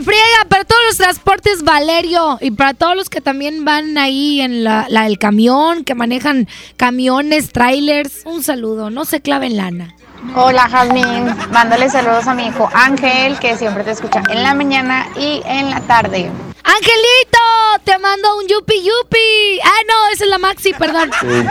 [0.02, 4.64] friega, para todos los transportes Valerio y para todos los que también van ahí en
[4.64, 9.94] la, la- el camión, que manejan camiones, trailers, un saludo, no se claven lana.
[10.34, 15.06] Hola Jazmín, mándale saludos a mi hijo Ángel, que siempre te escucha en la mañana
[15.16, 16.30] y en la tarde.
[16.66, 19.60] Angelito, te mando un yupi yupi.
[19.62, 21.10] Ah, no, esa es la Maxi, perdón.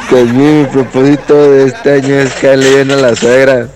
[0.10, 3.68] Jazmín, mi propósito de este año es caerle bien a la suegra.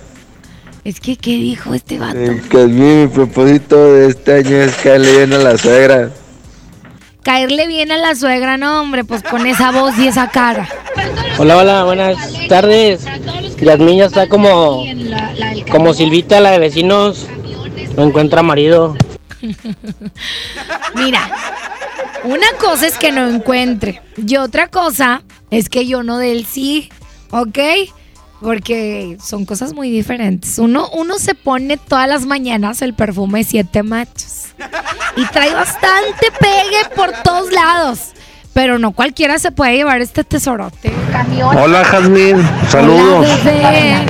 [0.88, 2.18] Es que, ¿qué dijo este vato?
[2.50, 6.12] Jazmín, mi propósito de este año es caerle bien a la suegra.
[7.24, 10.70] Caerle bien a la suegra, no, hombre, pues con esa voz y esa cara.
[11.40, 12.18] Hola, hola, buenas
[12.48, 13.04] tardes.
[13.60, 14.86] Yasmín ya está como,
[15.70, 17.28] como Silvita, la de vecinos.
[17.98, 18.96] No encuentra marido.
[20.96, 21.30] Mira,
[22.24, 25.22] una cosa es que no encuentre y otra cosa
[25.52, 26.90] es que yo no dé el sí,
[27.32, 27.60] ¿ok?
[28.42, 30.60] Porque son cosas muy diferentes.
[30.60, 34.48] Uno, uno se pone todas las mañanas el perfume Siete Machos
[35.16, 38.12] y trae bastante pegue por todos lados.
[38.54, 40.92] Pero no cualquiera se puede llevar este tesorote.
[41.56, 43.28] Hola Jazmín, saludos.
[43.28, 44.06] Hola, bebé.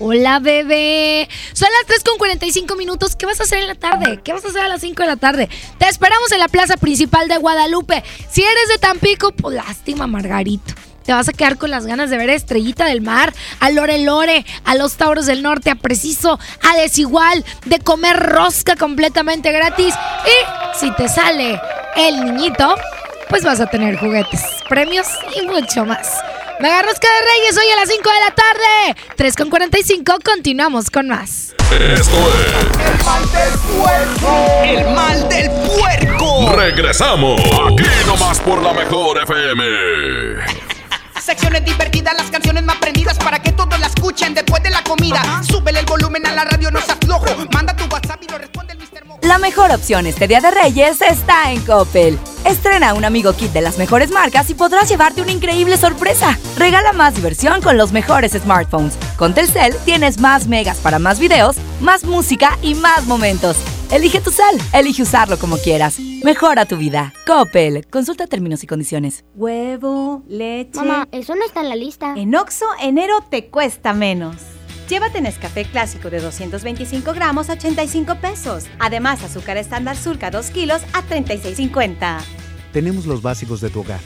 [0.00, 1.28] Hola, bebé.
[1.52, 3.16] Son las 3 con 45 minutos.
[3.16, 4.20] ¿Qué vas a hacer en la tarde?
[4.22, 5.48] ¿Qué vas a hacer a las 5 de la tarde?
[5.78, 8.04] Te esperamos en la plaza principal de Guadalupe.
[8.30, 10.74] Si eres de Tampico, pues lástima, Margarito.
[11.08, 13.96] Te vas a quedar con las ganas de ver a Estrellita del Mar, a Lore
[14.00, 19.94] Lore, a los Tauros del Norte, a Preciso, a Desigual, de comer rosca completamente gratis.
[20.26, 21.58] Y si te sale
[21.96, 22.74] el niñito,
[23.30, 26.12] pues vas a tener juguetes, premios y mucho más.
[26.60, 29.02] Mega Rosca de Reyes hoy a las 5 de la tarde.
[29.16, 31.54] 3 con 45, continuamos con más.
[31.72, 32.32] Esto
[34.62, 36.50] El mal del puerco.
[36.50, 36.52] es.
[36.54, 37.40] Regresamos.
[37.40, 40.67] Aquí nomás por la mejor FM.
[41.28, 45.20] Secciones divertidas, las canciones más prendidas para que todos la escuchen después de la comida.
[45.42, 46.80] Súbele el volumen a la radio, no.
[47.52, 49.26] Manda tu WhatsApp y lo responde el Mr.
[49.26, 52.18] La mejor opción este Día de Reyes está en Coppel.
[52.46, 56.38] Estrena un amigo kit de las mejores marcas y podrás llevarte una increíble sorpresa.
[56.56, 58.96] Regala más diversión con los mejores smartphones.
[59.18, 63.58] Con Telcel tienes más megas para más videos, más música y más momentos.
[63.90, 65.98] Elige tu cel, elige usarlo como quieras.
[66.22, 67.14] Mejora tu vida.
[67.26, 67.86] Coppel.
[67.86, 69.24] Consulta términos y condiciones.
[69.34, 70.78] Huevo, leche.
[70.78, 72.12] Mamá, eso no está en la lista.
[72.14, 74.36] En Oxo, enero te cuesta menos.
[74.90, 78.66] Llévate Nescafé clásico de 225 gramos a 85 pesos.
[78.78, 82.20] Además, azúcar estándar Sulca 2 kilos a 36,50.
[82.74, 84.00] Tenemos los básicos de tu hogar.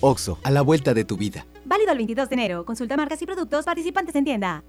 [0.00, 1.46] Oxo, a la vuelta de tu vida.
[1.64, 2.64] Válido el 22 de enero.
[2.66, 4.62] Consulta marcas y productos participantes en tienda.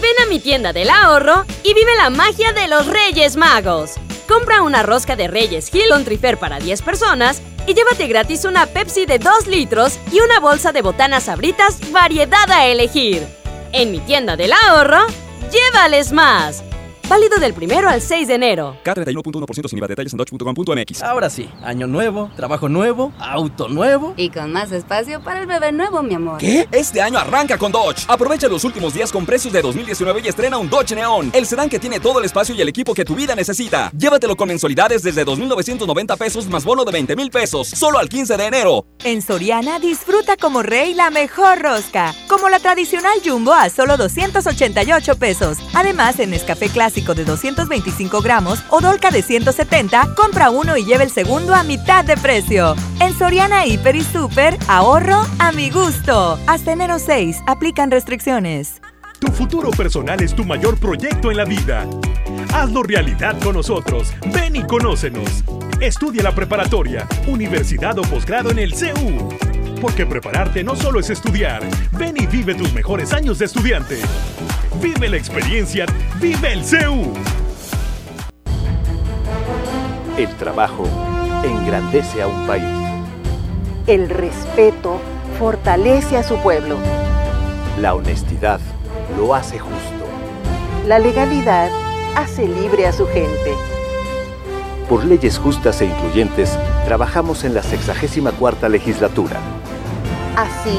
[0.00, 3.94] Ven a mi tienda del ahorro y vive la magia de los Reyes Magos.
[4.28, 8.66] Compra una rosca de Reyes Hill con Trifer para 10 personas y llévate gratis una
[8.66, 13.26] Pepsi de 2 litros y una bolsa de botanas sabritas variedad a elegir.
[13.72, 15.04] En mi tienda del ahorro,
[15.50, 16.62] llévales más.
[17.08, 18.76] Válido del primero al 6 de enero.
[18.84, 19.88] K31.1% sin IVA.
[19.88, 21.02] Detalles en dodge.com.mx.
[21.02, 24.12] Ahora sí, año nuevo, trabajo nuevo, auto nuevo.
[24.18, 26.36] Y con más espacio para el bebé nuevo, mi amor.
[26.36, 26.68] ¿Qué?
[26.70, 28.04] Este año arranca con Dodge.
[28.08, 31.30] Aprovecha los últimos días con precios de 2019 y estrena un Dodge Neon.
[31.32, 33.90] El sedán que tiene todo el espacio y el equipo que tu vida necesita.
[33.96, 37.68] Llévatelo con mensualidades desde 2.990 pesos más bono de 20 mil pesos.
[37.68, 38.84] Solo al 15 de enero.
[39.02, 42.14] En Soriana disfruta como rey la mejor rosca.
[42.28, 45.56] Como la tradicional Jumbo a solo 288 pesos.
[45.72, 51.04] Además, en Nescafé Clásico de 225 gramos o Dolca de 170, compra uno y lleva
[51.04, 52.74] el segundo a mitad de precio.
[53.00, 56.38] En Soriana Hiper y Super, ahorro a mi gusto.
[56.48, 58.80] Hasta enero 6, aplican restricciones.
[59.20, 61.86] Tu futuro personal es tu mayor proyecto en la vida.
[62.52, 64.12] Hazlo realidad con nosotros.
[64.32, 65.44] Ven y conócenos.
[65.80, 69.28] Estudia la preparatoria, universidad o posgrado en el CEU.
[69.80, 71.62] Porque prepararte no solo es estudiar.
[71.92, 74.00] Ven y vive tus mejores años de estudiante.
[74.80, 75.86] Vive la experiencia.
[76.20, 77.12] Vive el CEU.
[80.16, 80.86] El trabajo
[81.42, 82.64] engrandece a un país.
[83.88, 85.00] El respeto
[85.38, 86.76] fortalece a su pueblo.
[87.80, 88.60] La honestidad
[89.16, 90.04] lo hace justo.
[90.86, 91.70] La legalidad
[92.14, 93.54] hace libre a su gente.
[94.88, 99.40] Por leyes justas e incluyentes, trabajamos en la 64 legislatura.
[100.36, 100.78] Así,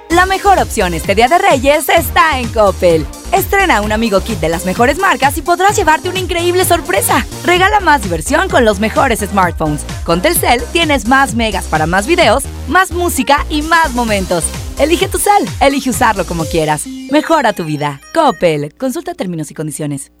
[0.11, 3.05] La mejor opción este Día de Reyes está en Coppel.
[3.31, 7.25] Estrena un amigo kit de las mejores marcas y podrás llevarte una increíble sorpresa.
[7.45, 9.85] Regala más diversión con los mejores smartphones.
[10.03, 14.43] Con Telcel tienes más megas para más videos, más música y más momentos.
[14.77, 16.85] Elige tu cel, elige usarlo como quieras.
[17.09, 18.01] Mejora tu vida.
[18.13, 18.75] Coppel.
[18.77, 20.11] Consulta términos y condiciones.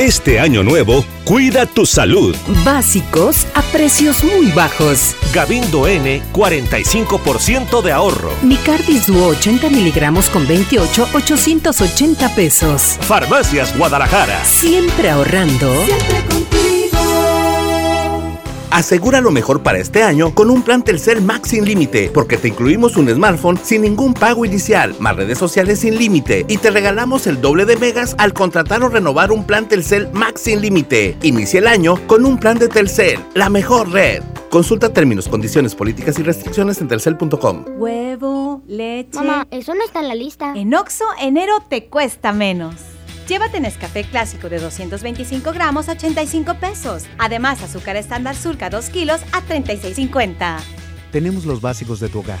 [0.00, 2.34] Este año nuevo, cuida tu salud.
[2.64, 5.14] Básicos a precios muy bajos.
[5.34, 8.32] Gabindo N, 45% de ahorro.
[8.40, 12.96] Micardis Duo 80 miligramos con 28, 880 pesos.
[13.02, 14.42] Farmacias Guadalajara.
[14.42, 15.70] Siempre ahorrando.
[15.84, 16.59] Siempre
[18.70, 22.48] Asegura lo mejor para este año con un plan Telcel Max sin límite, porque te
[22.48, 27.26] incluimos un smartphone sin ningún pago inicial, más redes sociales sin límite y te regalamos
[27.26, 31.16] el doble de megas al contratar o renovar un plan Telcel Max sin límite.
[31.22, 34.22] Inicia el año con un plan de Telcel, la mejor red.
[34.50, 37.64] Consulta términos, condiciones, políticas y restricciones en telcel.com.
[37.76, 39.16] Huevo, leche.
[39.18, 40.52] Mamá, eso no está en la lista.
[40.56, 42.74] En Oxo, enero te cuesta menos.
[43.30, 47.04] Llévate Nescafé clásico de 225 gramos a 85 pesos.
[47.16, 50.58] Además, azúcar estándar surca 2 kilos a 36,50.
[51.12, 52.40] Tenemos los básicos de tu hogar.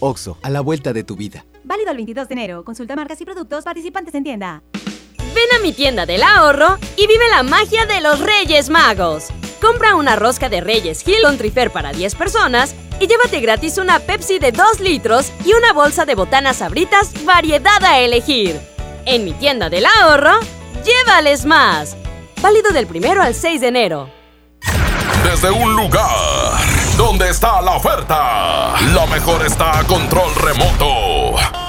[0.00, 1.44] Oxo, a la vuelta de tu vida.
[1.62, 2.64] Válido el 22 de enero.
[2.64, 4.64] Consulta marcas y productos participantes en tienda.
[5.18, 9.28] Ven a mi tienda del ahorro y vive la magia de los Reyes Magos.
[9.60, 14.00] Compra una rosca de Reyes Hill con Trifer para 10 personas y llévate gratis una
[14.00, 18.73] Pepsi de 2 litros y una bolsa de botanas sabritas variedad a elegir.
[19.06, 20.32] En mi tienda del ahorro,
[20.84, 21.96] llévales más.
[22.40, 24.10] Válido del primero al 6 de enero.
[25.22, 26.08] Desde un lugar
[26.96, 31.63] donde está la oferta, lo mejor está a control remoto.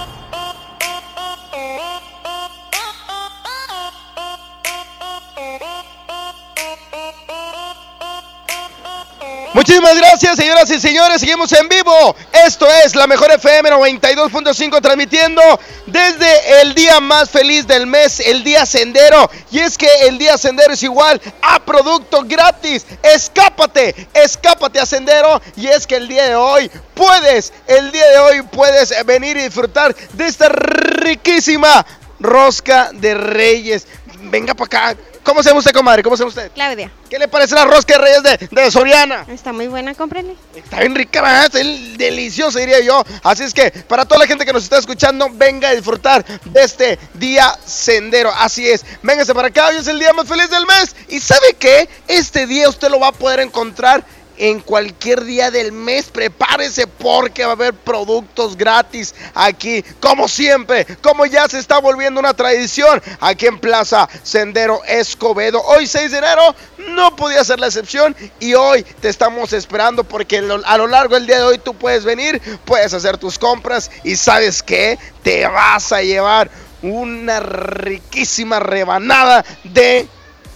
[9.56, 11.22] Muchísimas gracias, señoras y señores.
[11.22, 12.14] Seguimos en vivo.
[12.46, 15.42] Esto es la mejor FM 92.5 transmitiendo
[15.86, 19.32] desde el día más feliz del mes, el día sendero.
[19.52, 22.86] Y es que el día sendero es igual a producto gratis.
[23.02, 25.42] Escápate, escápate a sendero.
[25.56, 29.44] Y es que el día de hoy puedes, el día de hoy puedes venir y
[29.44, 31.86] disfrutar de esta riquísima
[32.20, 33.88] rosca de reyes.
[34.20, 35.02] Venga para acá.
[35.26, 36.04] ¿Cómo se llama usted, comadre?
[36.04, 36.52] ¿Cómo se llama usted?
[36.54, 36.92] Claudia.
[37.10, 39.26] ¿Qué le parece la rosca de reyes de, de Soriana?
[39.28, 40.36] Está muy buena, cómprele.
[40.56, 41.46] Está bien rica, ¿verdad?
[41.46, 43.04] Está bien deliciosa, diría yo.
[43.24, 46.62] Así es que para toda la gente que nos está escuchando, venga a disfrutar de
[46.62, 48.32] este día sendero.
[48.38, 48.86] Así es.
[49.02, 50.96] Véngase para acá, hoy es el día más feliz del mes.
[51.10, 51.90] ¿Y sabe qué?
[52.08, 54.06] Este día usted lo va a poder encontrar
[54.38, 56.06] en cualquier día del mes.
[56.06, 62.20] Prepárese porque va a haber productos gratis aquí, como siempre, como ya se está volviendo
[62.20, 65.62] una tradición aquí en Plaza Sendero Escobedo.
[65.64, 66.56] Hoy 6 de enero
[66.90, 71.28] no podía ser la excepción y hoy te estamos esperando porque a lo largo del
[71.28, 75.92] día de hoy tú puedes venir, puedes hacer tus compras y sabes que te vas
[75.92, 76.50] a llevar
[76.82, 80.08] una riquísima rebanada de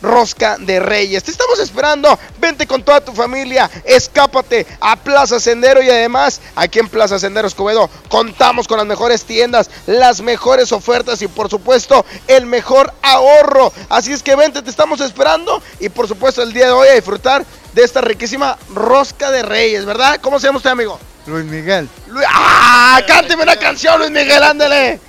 [0.01, 1.23] Rosca de Reyes.
[1.23, 2.17] Te estamos esperando.
[2.39, 3.69] Vente con toda tu familia.
[3.83, 9.23] Escápate a Plaza Sendero y además aquí en Plaza Sendero Escobedo contamos con las mejores
[9.23, 13.71] tiendas, las mejores ofertas y por supuesto el mejor ahorro.
[13.89, 16.93] Así es que vente, te estamos esperando y por supuesto el día de hoy a
[16.93, 20.19] disfrutar de esta riquísima Rosca de Reyes, ¿verdad?
[20.21, 20.99] ¿Cómo se llama usted, amigo?
[21.27, 21.87] Luis Miguel.
[22.27, 23.01] ¡Ah!
[23.07, 24.99] Cánteme una canción, Luis Miguel, ándele.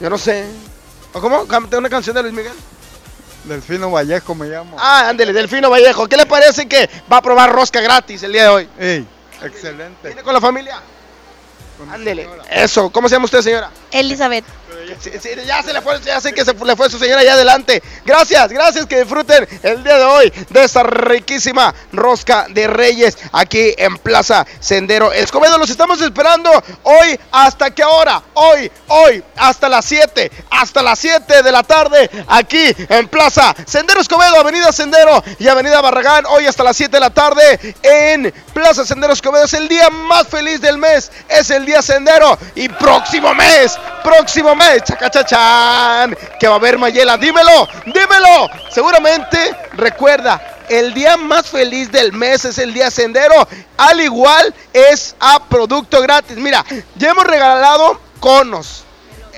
[0.00, 0.46] Yo no sé.
[1.12, 1.46] ¿O cómo?
[1.46, 2.52] Cánteme una canción de Luis Miguel.
[3.44, 4.76] Delfino Vallejo me llamo.
[4.78, 6.06] Ah, ándele, Delfino Vallejo.
[6.08, 8.68] ¿Qué le parece que va a probar rosca gratis el día de hoy?
[8.78, 9.06] Ey,
[9.42, 10.08] excelente.
[10.08, 10.80] ¿Viene con la familia?
[11.90, 12.28] Ándele.
[12.50, 12.90] Eso.
[12.90, 13.70] ¿Cómo se llama usted, señora?
[13.90, 14.44] Elizabeth.
[15.46, 17.82] Ya se le fue, ya sé que se le fue su señora allá adelante.
[18.04, 23.74] Gracias, gracias que disfruten el día de hoy de esta riquísima rosca de Reyes aquí
[23.76, 25.58] en Plaza Sendero Escobedo.
[25.58, 26.50] Los estamos esperando
[26.84, 28.22] hoy hasta qué hora?
[28.34, 34.00] Hoy, hoy, hasta las 7, hasta las 7 de la tarde aquí en Plaza Sendero
[34.00, 36.24] Escobedo, Avenida Sendero y Avenida Barragán.
[36.26, 39.44] Hoy hasta las 7 de la tarde en Plaza Sendero Escobedo.
[39.44, 44.54] Es el día más feliz del mes, es el día Sendero y próximo mes, próximo
[44.54, 47.16] mes chacachachán, que va a haber Mayela.
[47.16, 48.50] Dímelo, dímelo.
[48.70, 53.48] Seguramente recuerda, el día más feliz del mes es el día sendero.
[53.76, 56.36] Al igual es a producto gratis.
[56.36, 56.64] Mira,
[56.96, 58.84] ya hemos regalado conos.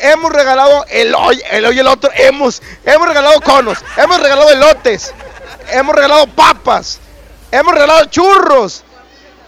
[0.03, 2.11] Hemos regalado el hoy, el hoy el otro.
[2.15, 3.79] Hemos, hemos regalado conos.
[3.97, 5.13] Hemos regalado elotes.
[5.71, 6.99] Hemos regalado papas.
[7.51, 8.83] Hemos regalado churros.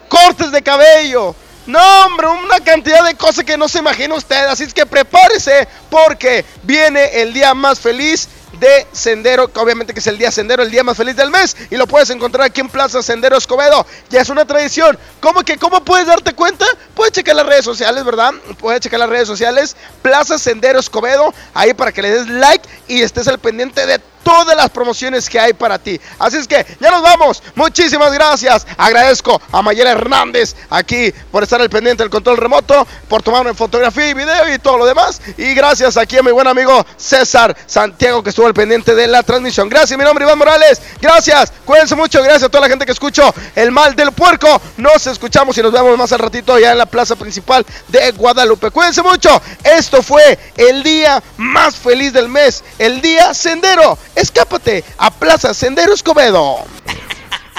[0.09, 1.35] Cortes de cabello
[1.67, 4.47] no, hombre, una cantidad de cosas que no se imagina usted.
[4.47, 10.01] Así es que prepárese porque viene el día más feliz de Sendero, que obviamente que
[10.01, 12.61] es el día Sendero, el día más feliz del mes, y lo puedes encontrar aquí
[12.61, 13.87] en Plaza Sendero Escobedo.
[14.11, 14.99] Ya es una tradición.
[15.21, 16.67] ¿Cómo que cómo puedes darte cuenta?
[16.95, 18.33] Puedes checar las redes sociales, ¿verdad?
[18.59, 23.03] Puedes checar las redes sociales, Plaza Sendero Escobedo, ahí para que le des like y
[23.03, 26.01] estés al pendiente de todas las promociones que hay para ti.
[26.19, 27.43] Así es que ya nos vamos.
[27.55, 28.67] Muchísimas gracias.
[28.77, 34.09] Agradezco a Mayela Hernández aquí por estar al pendiente del control remoto, por tomarme fotografía
[34.09, 35.21] y video y todo lo demás.
[35.37, 39.23] Y gracias aquí a mi buen amigo César Santiago que estuvo al pendiente de la
[39.23, 39.69] transmisión.
[39.69, 40.81] Gracias, mi nombre es Iván Morales.
[41.01, 41.53] Gracias.
[41.65, 42.23] Cuídense mucho.
[42.23, 44.61] Gracias a toda la gente que escuchó El Mal del Puerco.
[44.77, 48.71] Nos escuchamos y nos vemos más al ratito ya en la plaza principal de Guadalupe.
[48.71, 49.41] Cuídense mucho.
[49.65, 52.63] Esto fue el día más feliz del mes.
[52.79, 56.59] El día sendero Escápate a Plaza Sendero Escobedo.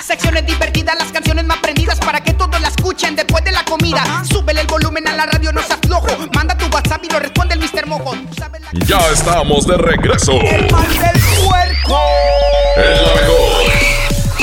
[0.02, 4.04] Secciones divertidas, las canciones más prendidas para que todos la escuchen después de la comida.
[4.30, 6.08] Súbele el volumen a la radio, no seas flojo.
[6.36, 7.88] Manda tu WhatsApp y lo responde el Mr.
[7.88, 8.14] Mojo.
[8.86, 10.34] Ya estamos de regreso.
[10.34, 12.00] El mal del puerco.
[12.76, 13.72] El mejor.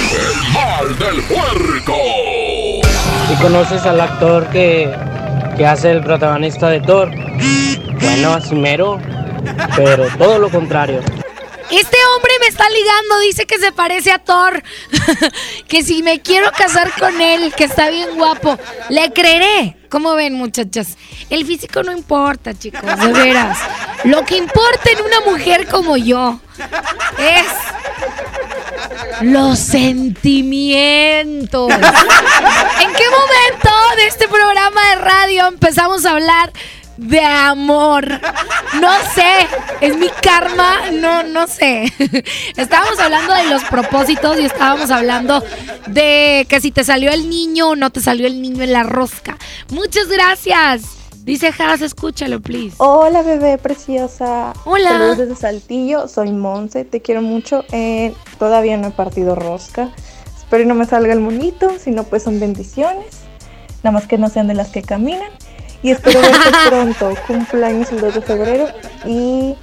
[0.06, 1.96] El mal del puerco.
[3.30, 4.92] ¿Y conoces al actor que,
[5.56, 7.10] que hace el protagonista de Thor?
[8.00, 8.98] Bueno, así mero,
[9.76, 11.00] pero todo lo contrario.
[12.60, 14.62] Está ligando, dice que se parece a Thor.
[15.68, 18.58] que si me quiero casar con él, que está bien guapo,
[18.90, 19.78] le creeré.
[19.88, 20.98] ¿Cómo ven, muchachas?
[21.30, 23.56] El físico no importa, chicos, de veras.
[24.04, 26.38] Lo que importa en una mujer como yo
[27.18, 27.46] es
[29.22, 31.72] los sentimientos.
[31.72, 36.52] ¿En qué momento de este programa de radio empezamos a hablar
[37.00, 38.06] de amor.
[38.80, 39.46] No sé,
[39.80, 41.92] es mi karma, no, no sé.
[42.56, 45.42] Estábamos hablando de los propósitos y estábamos hablando
[45.86, 48.82] de que si te salió el niño o no te salió el niño en la
[48.82, 49.38] rosca.
[49.70, 50.82] Muchas gracias.
[51.24, 52.74] Dice Has, escúchalo, please.
[52.78, 54.52] Hola, bebé preciosa.
[54.64, 54.90] Hola.
[54.90, 56.08] Saludos desde Saltillo.
[56.08, 56.84] Soy Monse.
[56.84, 57.64] Te quiero mucho.
[57.72, 59.90] Eh, todavía no he partido rosca.
[60.38, 61.78] Espero no me salga el monito.
[61.78, 63.20] Si no, pues son bendiciones.
[63.82, 65.30] Nada más que no sean de las que caminan.
[65.82, 67.14] Y espero verte pronto.
[67.26, 68.68] Cumpleaños el 2 de febrero
[69.06, 69.54] y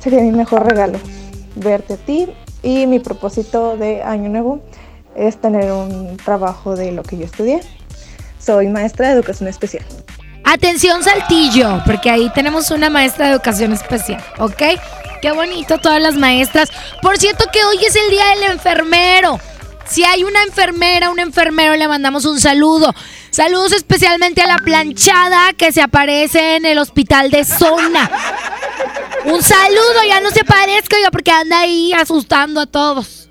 [0.00, 0.98] sería mi mejor regalo.
[1.56, 2.28] Verte a ti.
[2.62, 4.62] Y mi propósito de año nuevo
[5.14, 7.60] es tener un trabajo de lo que yo estudié.
[8.38, 9.84] Soy maestra de educación especial.
[10.44, 14.62] Atención Saltillo, porque ahí tenemos una maestra de educación especial, ¿ok?
[15.22, 16.70] Qué bonito todas las maestras.
[17.00, 19.40] Por cierto que hoy es el día del enfermero.
[19.86, 22.94] Si hay una enfermera, un enfermero, le mandamos un saludo.
[23.30, 28.10] Saludos especialmente a la planchada que se aparece en el hospital de zona.
[29.24, 33.28] Un saludo, ya no se aparezca, porque anda ahí asustando a todos.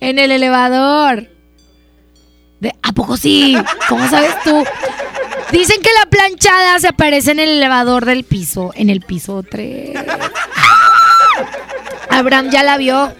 [0.00, 1.28] En el elevador.
[2.82, 3.56] ¿A poco sí?
[3.88, 4.64] ¿Cómo sabes tú?
[5.50, 9.98] Dicen que la planchada se aparece en el elevador del piso, en el piso 3.
[12.10, 13.12] Abraham ya la vio.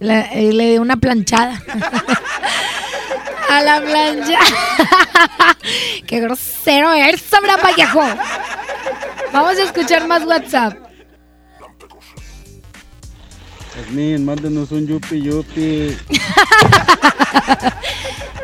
[0.00, 1.62] La- eh, le dio una planchada.
[3.50, 4.38] A la plancha.
[6.06, 8.02] Qué grosero eres, Abraham Vallejo.
[9.32, 10.76] Vamos a escuchar más WhatsApp.
[13.76, 15.96] Yasmín, mándenos un yupi yupi.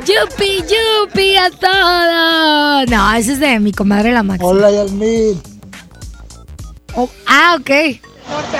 [0.00, 2.86] Yupi, yupi a todo.
[2.86, 4.44] No, ese es de mi comadre la Maxi.
[4.44, 5.40] Hola, Yasmín.
[6.96, 7.70] Oh, ah, ok.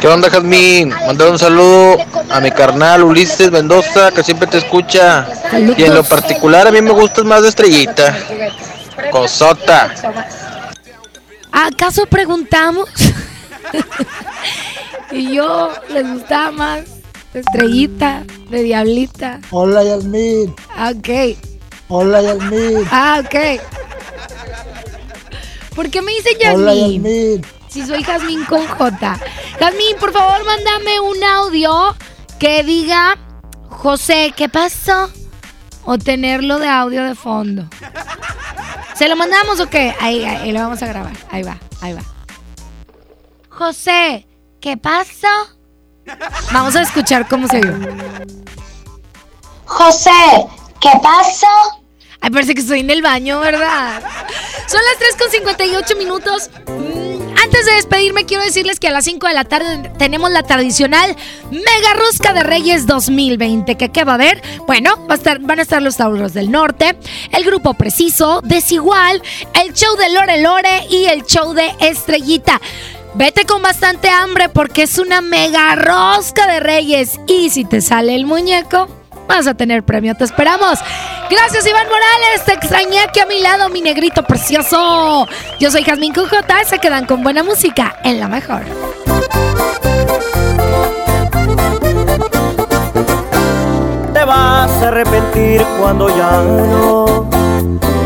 [0.00, 0.88] ¿Qué onda, Jazmín?
[1.06, 1.98] Mandar un saludo
[2.30, 5.28] a mi carnal Ulises Mendoza, que siempre te escucha.
[5.76, 8.16] Y en lo particular, a mí me gustas más de estrellita.
[9.10, 9.92] Cosota.
[11.52, 12.88] ¿Acaso preguntamos?
[15.10, 16.84] y yo les gustaba más
[17.34, 19.40] de estrellita, de diablita.
[19.50, 20.54] Hola, Yasmín.
[20.74, 21.36] Ah, ok.
[21.88, 22.86] Hola, Yasmín.
[22.90, 23.60] Ah, ok.
[25.74, 27.44] ¿Por qué me dice Hola, Yasmín?
[27.70, 29.18] Si soy Jazmín con J.
[29.60, 31.96] Jazmín, por favor, mándame un audio
[32.40, 33.16] que diga
[33.68, 35.08] José, ¿qué pasó?
[35.84, 37.68] O tenerlo de audio de fondo.
[38.94, 39.94] ¿Se lo mandamos o qué?
[40.00, 41.12] Ahí, ahí lo vamos a grabar.
[41.30, 42.02] Ahí va, ahí va.
[43.48, 44.26] José,
[44.60, 45.28] ¿qué pasó?
[46.52, 47.78] Vamos a escuchar cómo se vio.
[49.64, 50.10] José,
[50.80, 51.46] ¿qué pasó?
[52.20, 54.02] Ay, parece que estoy en el baño, ¿verdad?
[54.66, 56.50] Son las 3 con 58 minutos.
[56.66, 60.44] Mm, Antes de despedirme, quiero decirles que a las 5 de la tarde tenemos la
[60.44, 61.16] tradicional
[61.50, 63.74] Mega Rosca de Reyes 2020.
[63.74, 64.40] ¿Que qué va a haber?
[64.68, 66.96] Bueno, va a estar, van a estar los Tauros del Norte,
[67.32, 69.20] el Grupo Preciso, Desigual,
[69.60, 72.60] el show de Lore Lore y el show de Estrellita.
[73.14, 77.18] Vete con bastante hambre porque es una mega rosca de reyes.
[77.26, 78.99] Y si te sale el muñeco,
[79.30, 80.14] vas a tener premio.
[80.14, 80.78] Te esperamos.
[81.30, 82.44] Gracias, Iván Morales.
[82.44, 85.26] Te extrañé aquí a mi lado, mi negrito precioso.
[85.58, 86.64] Yo soy Jazmín Cujota.
[86.64, 88.62] Se quedan con buena música en la mejor.
[94.12, 97.30] Te vas a arrepentir cuando ya no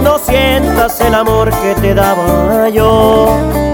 [0.03, 3.74] no sientas el amor que te daba yo.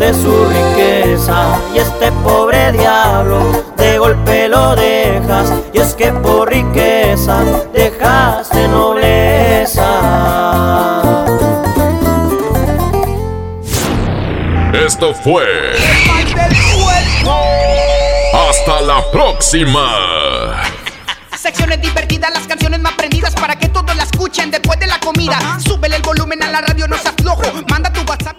[0.00, 6.48] Preferiste su riqueza y este pobre diablo de golpe lo dejas y es que por
[6.48, 7.42] riqueza
[7.74, 9.84] dejaste nobleza.
[14.72, 15.44] Esto fue.
[18.32, 20.62] Hasta la próxima.
[21.36, 25.58] Secciones divertidas, las canciones más prendidas para que todos la escuchen después de la comida.
[25.58, 27.42] Súbele el volumen a la radio, no seas flojo.
[27.68, 27.89] Manda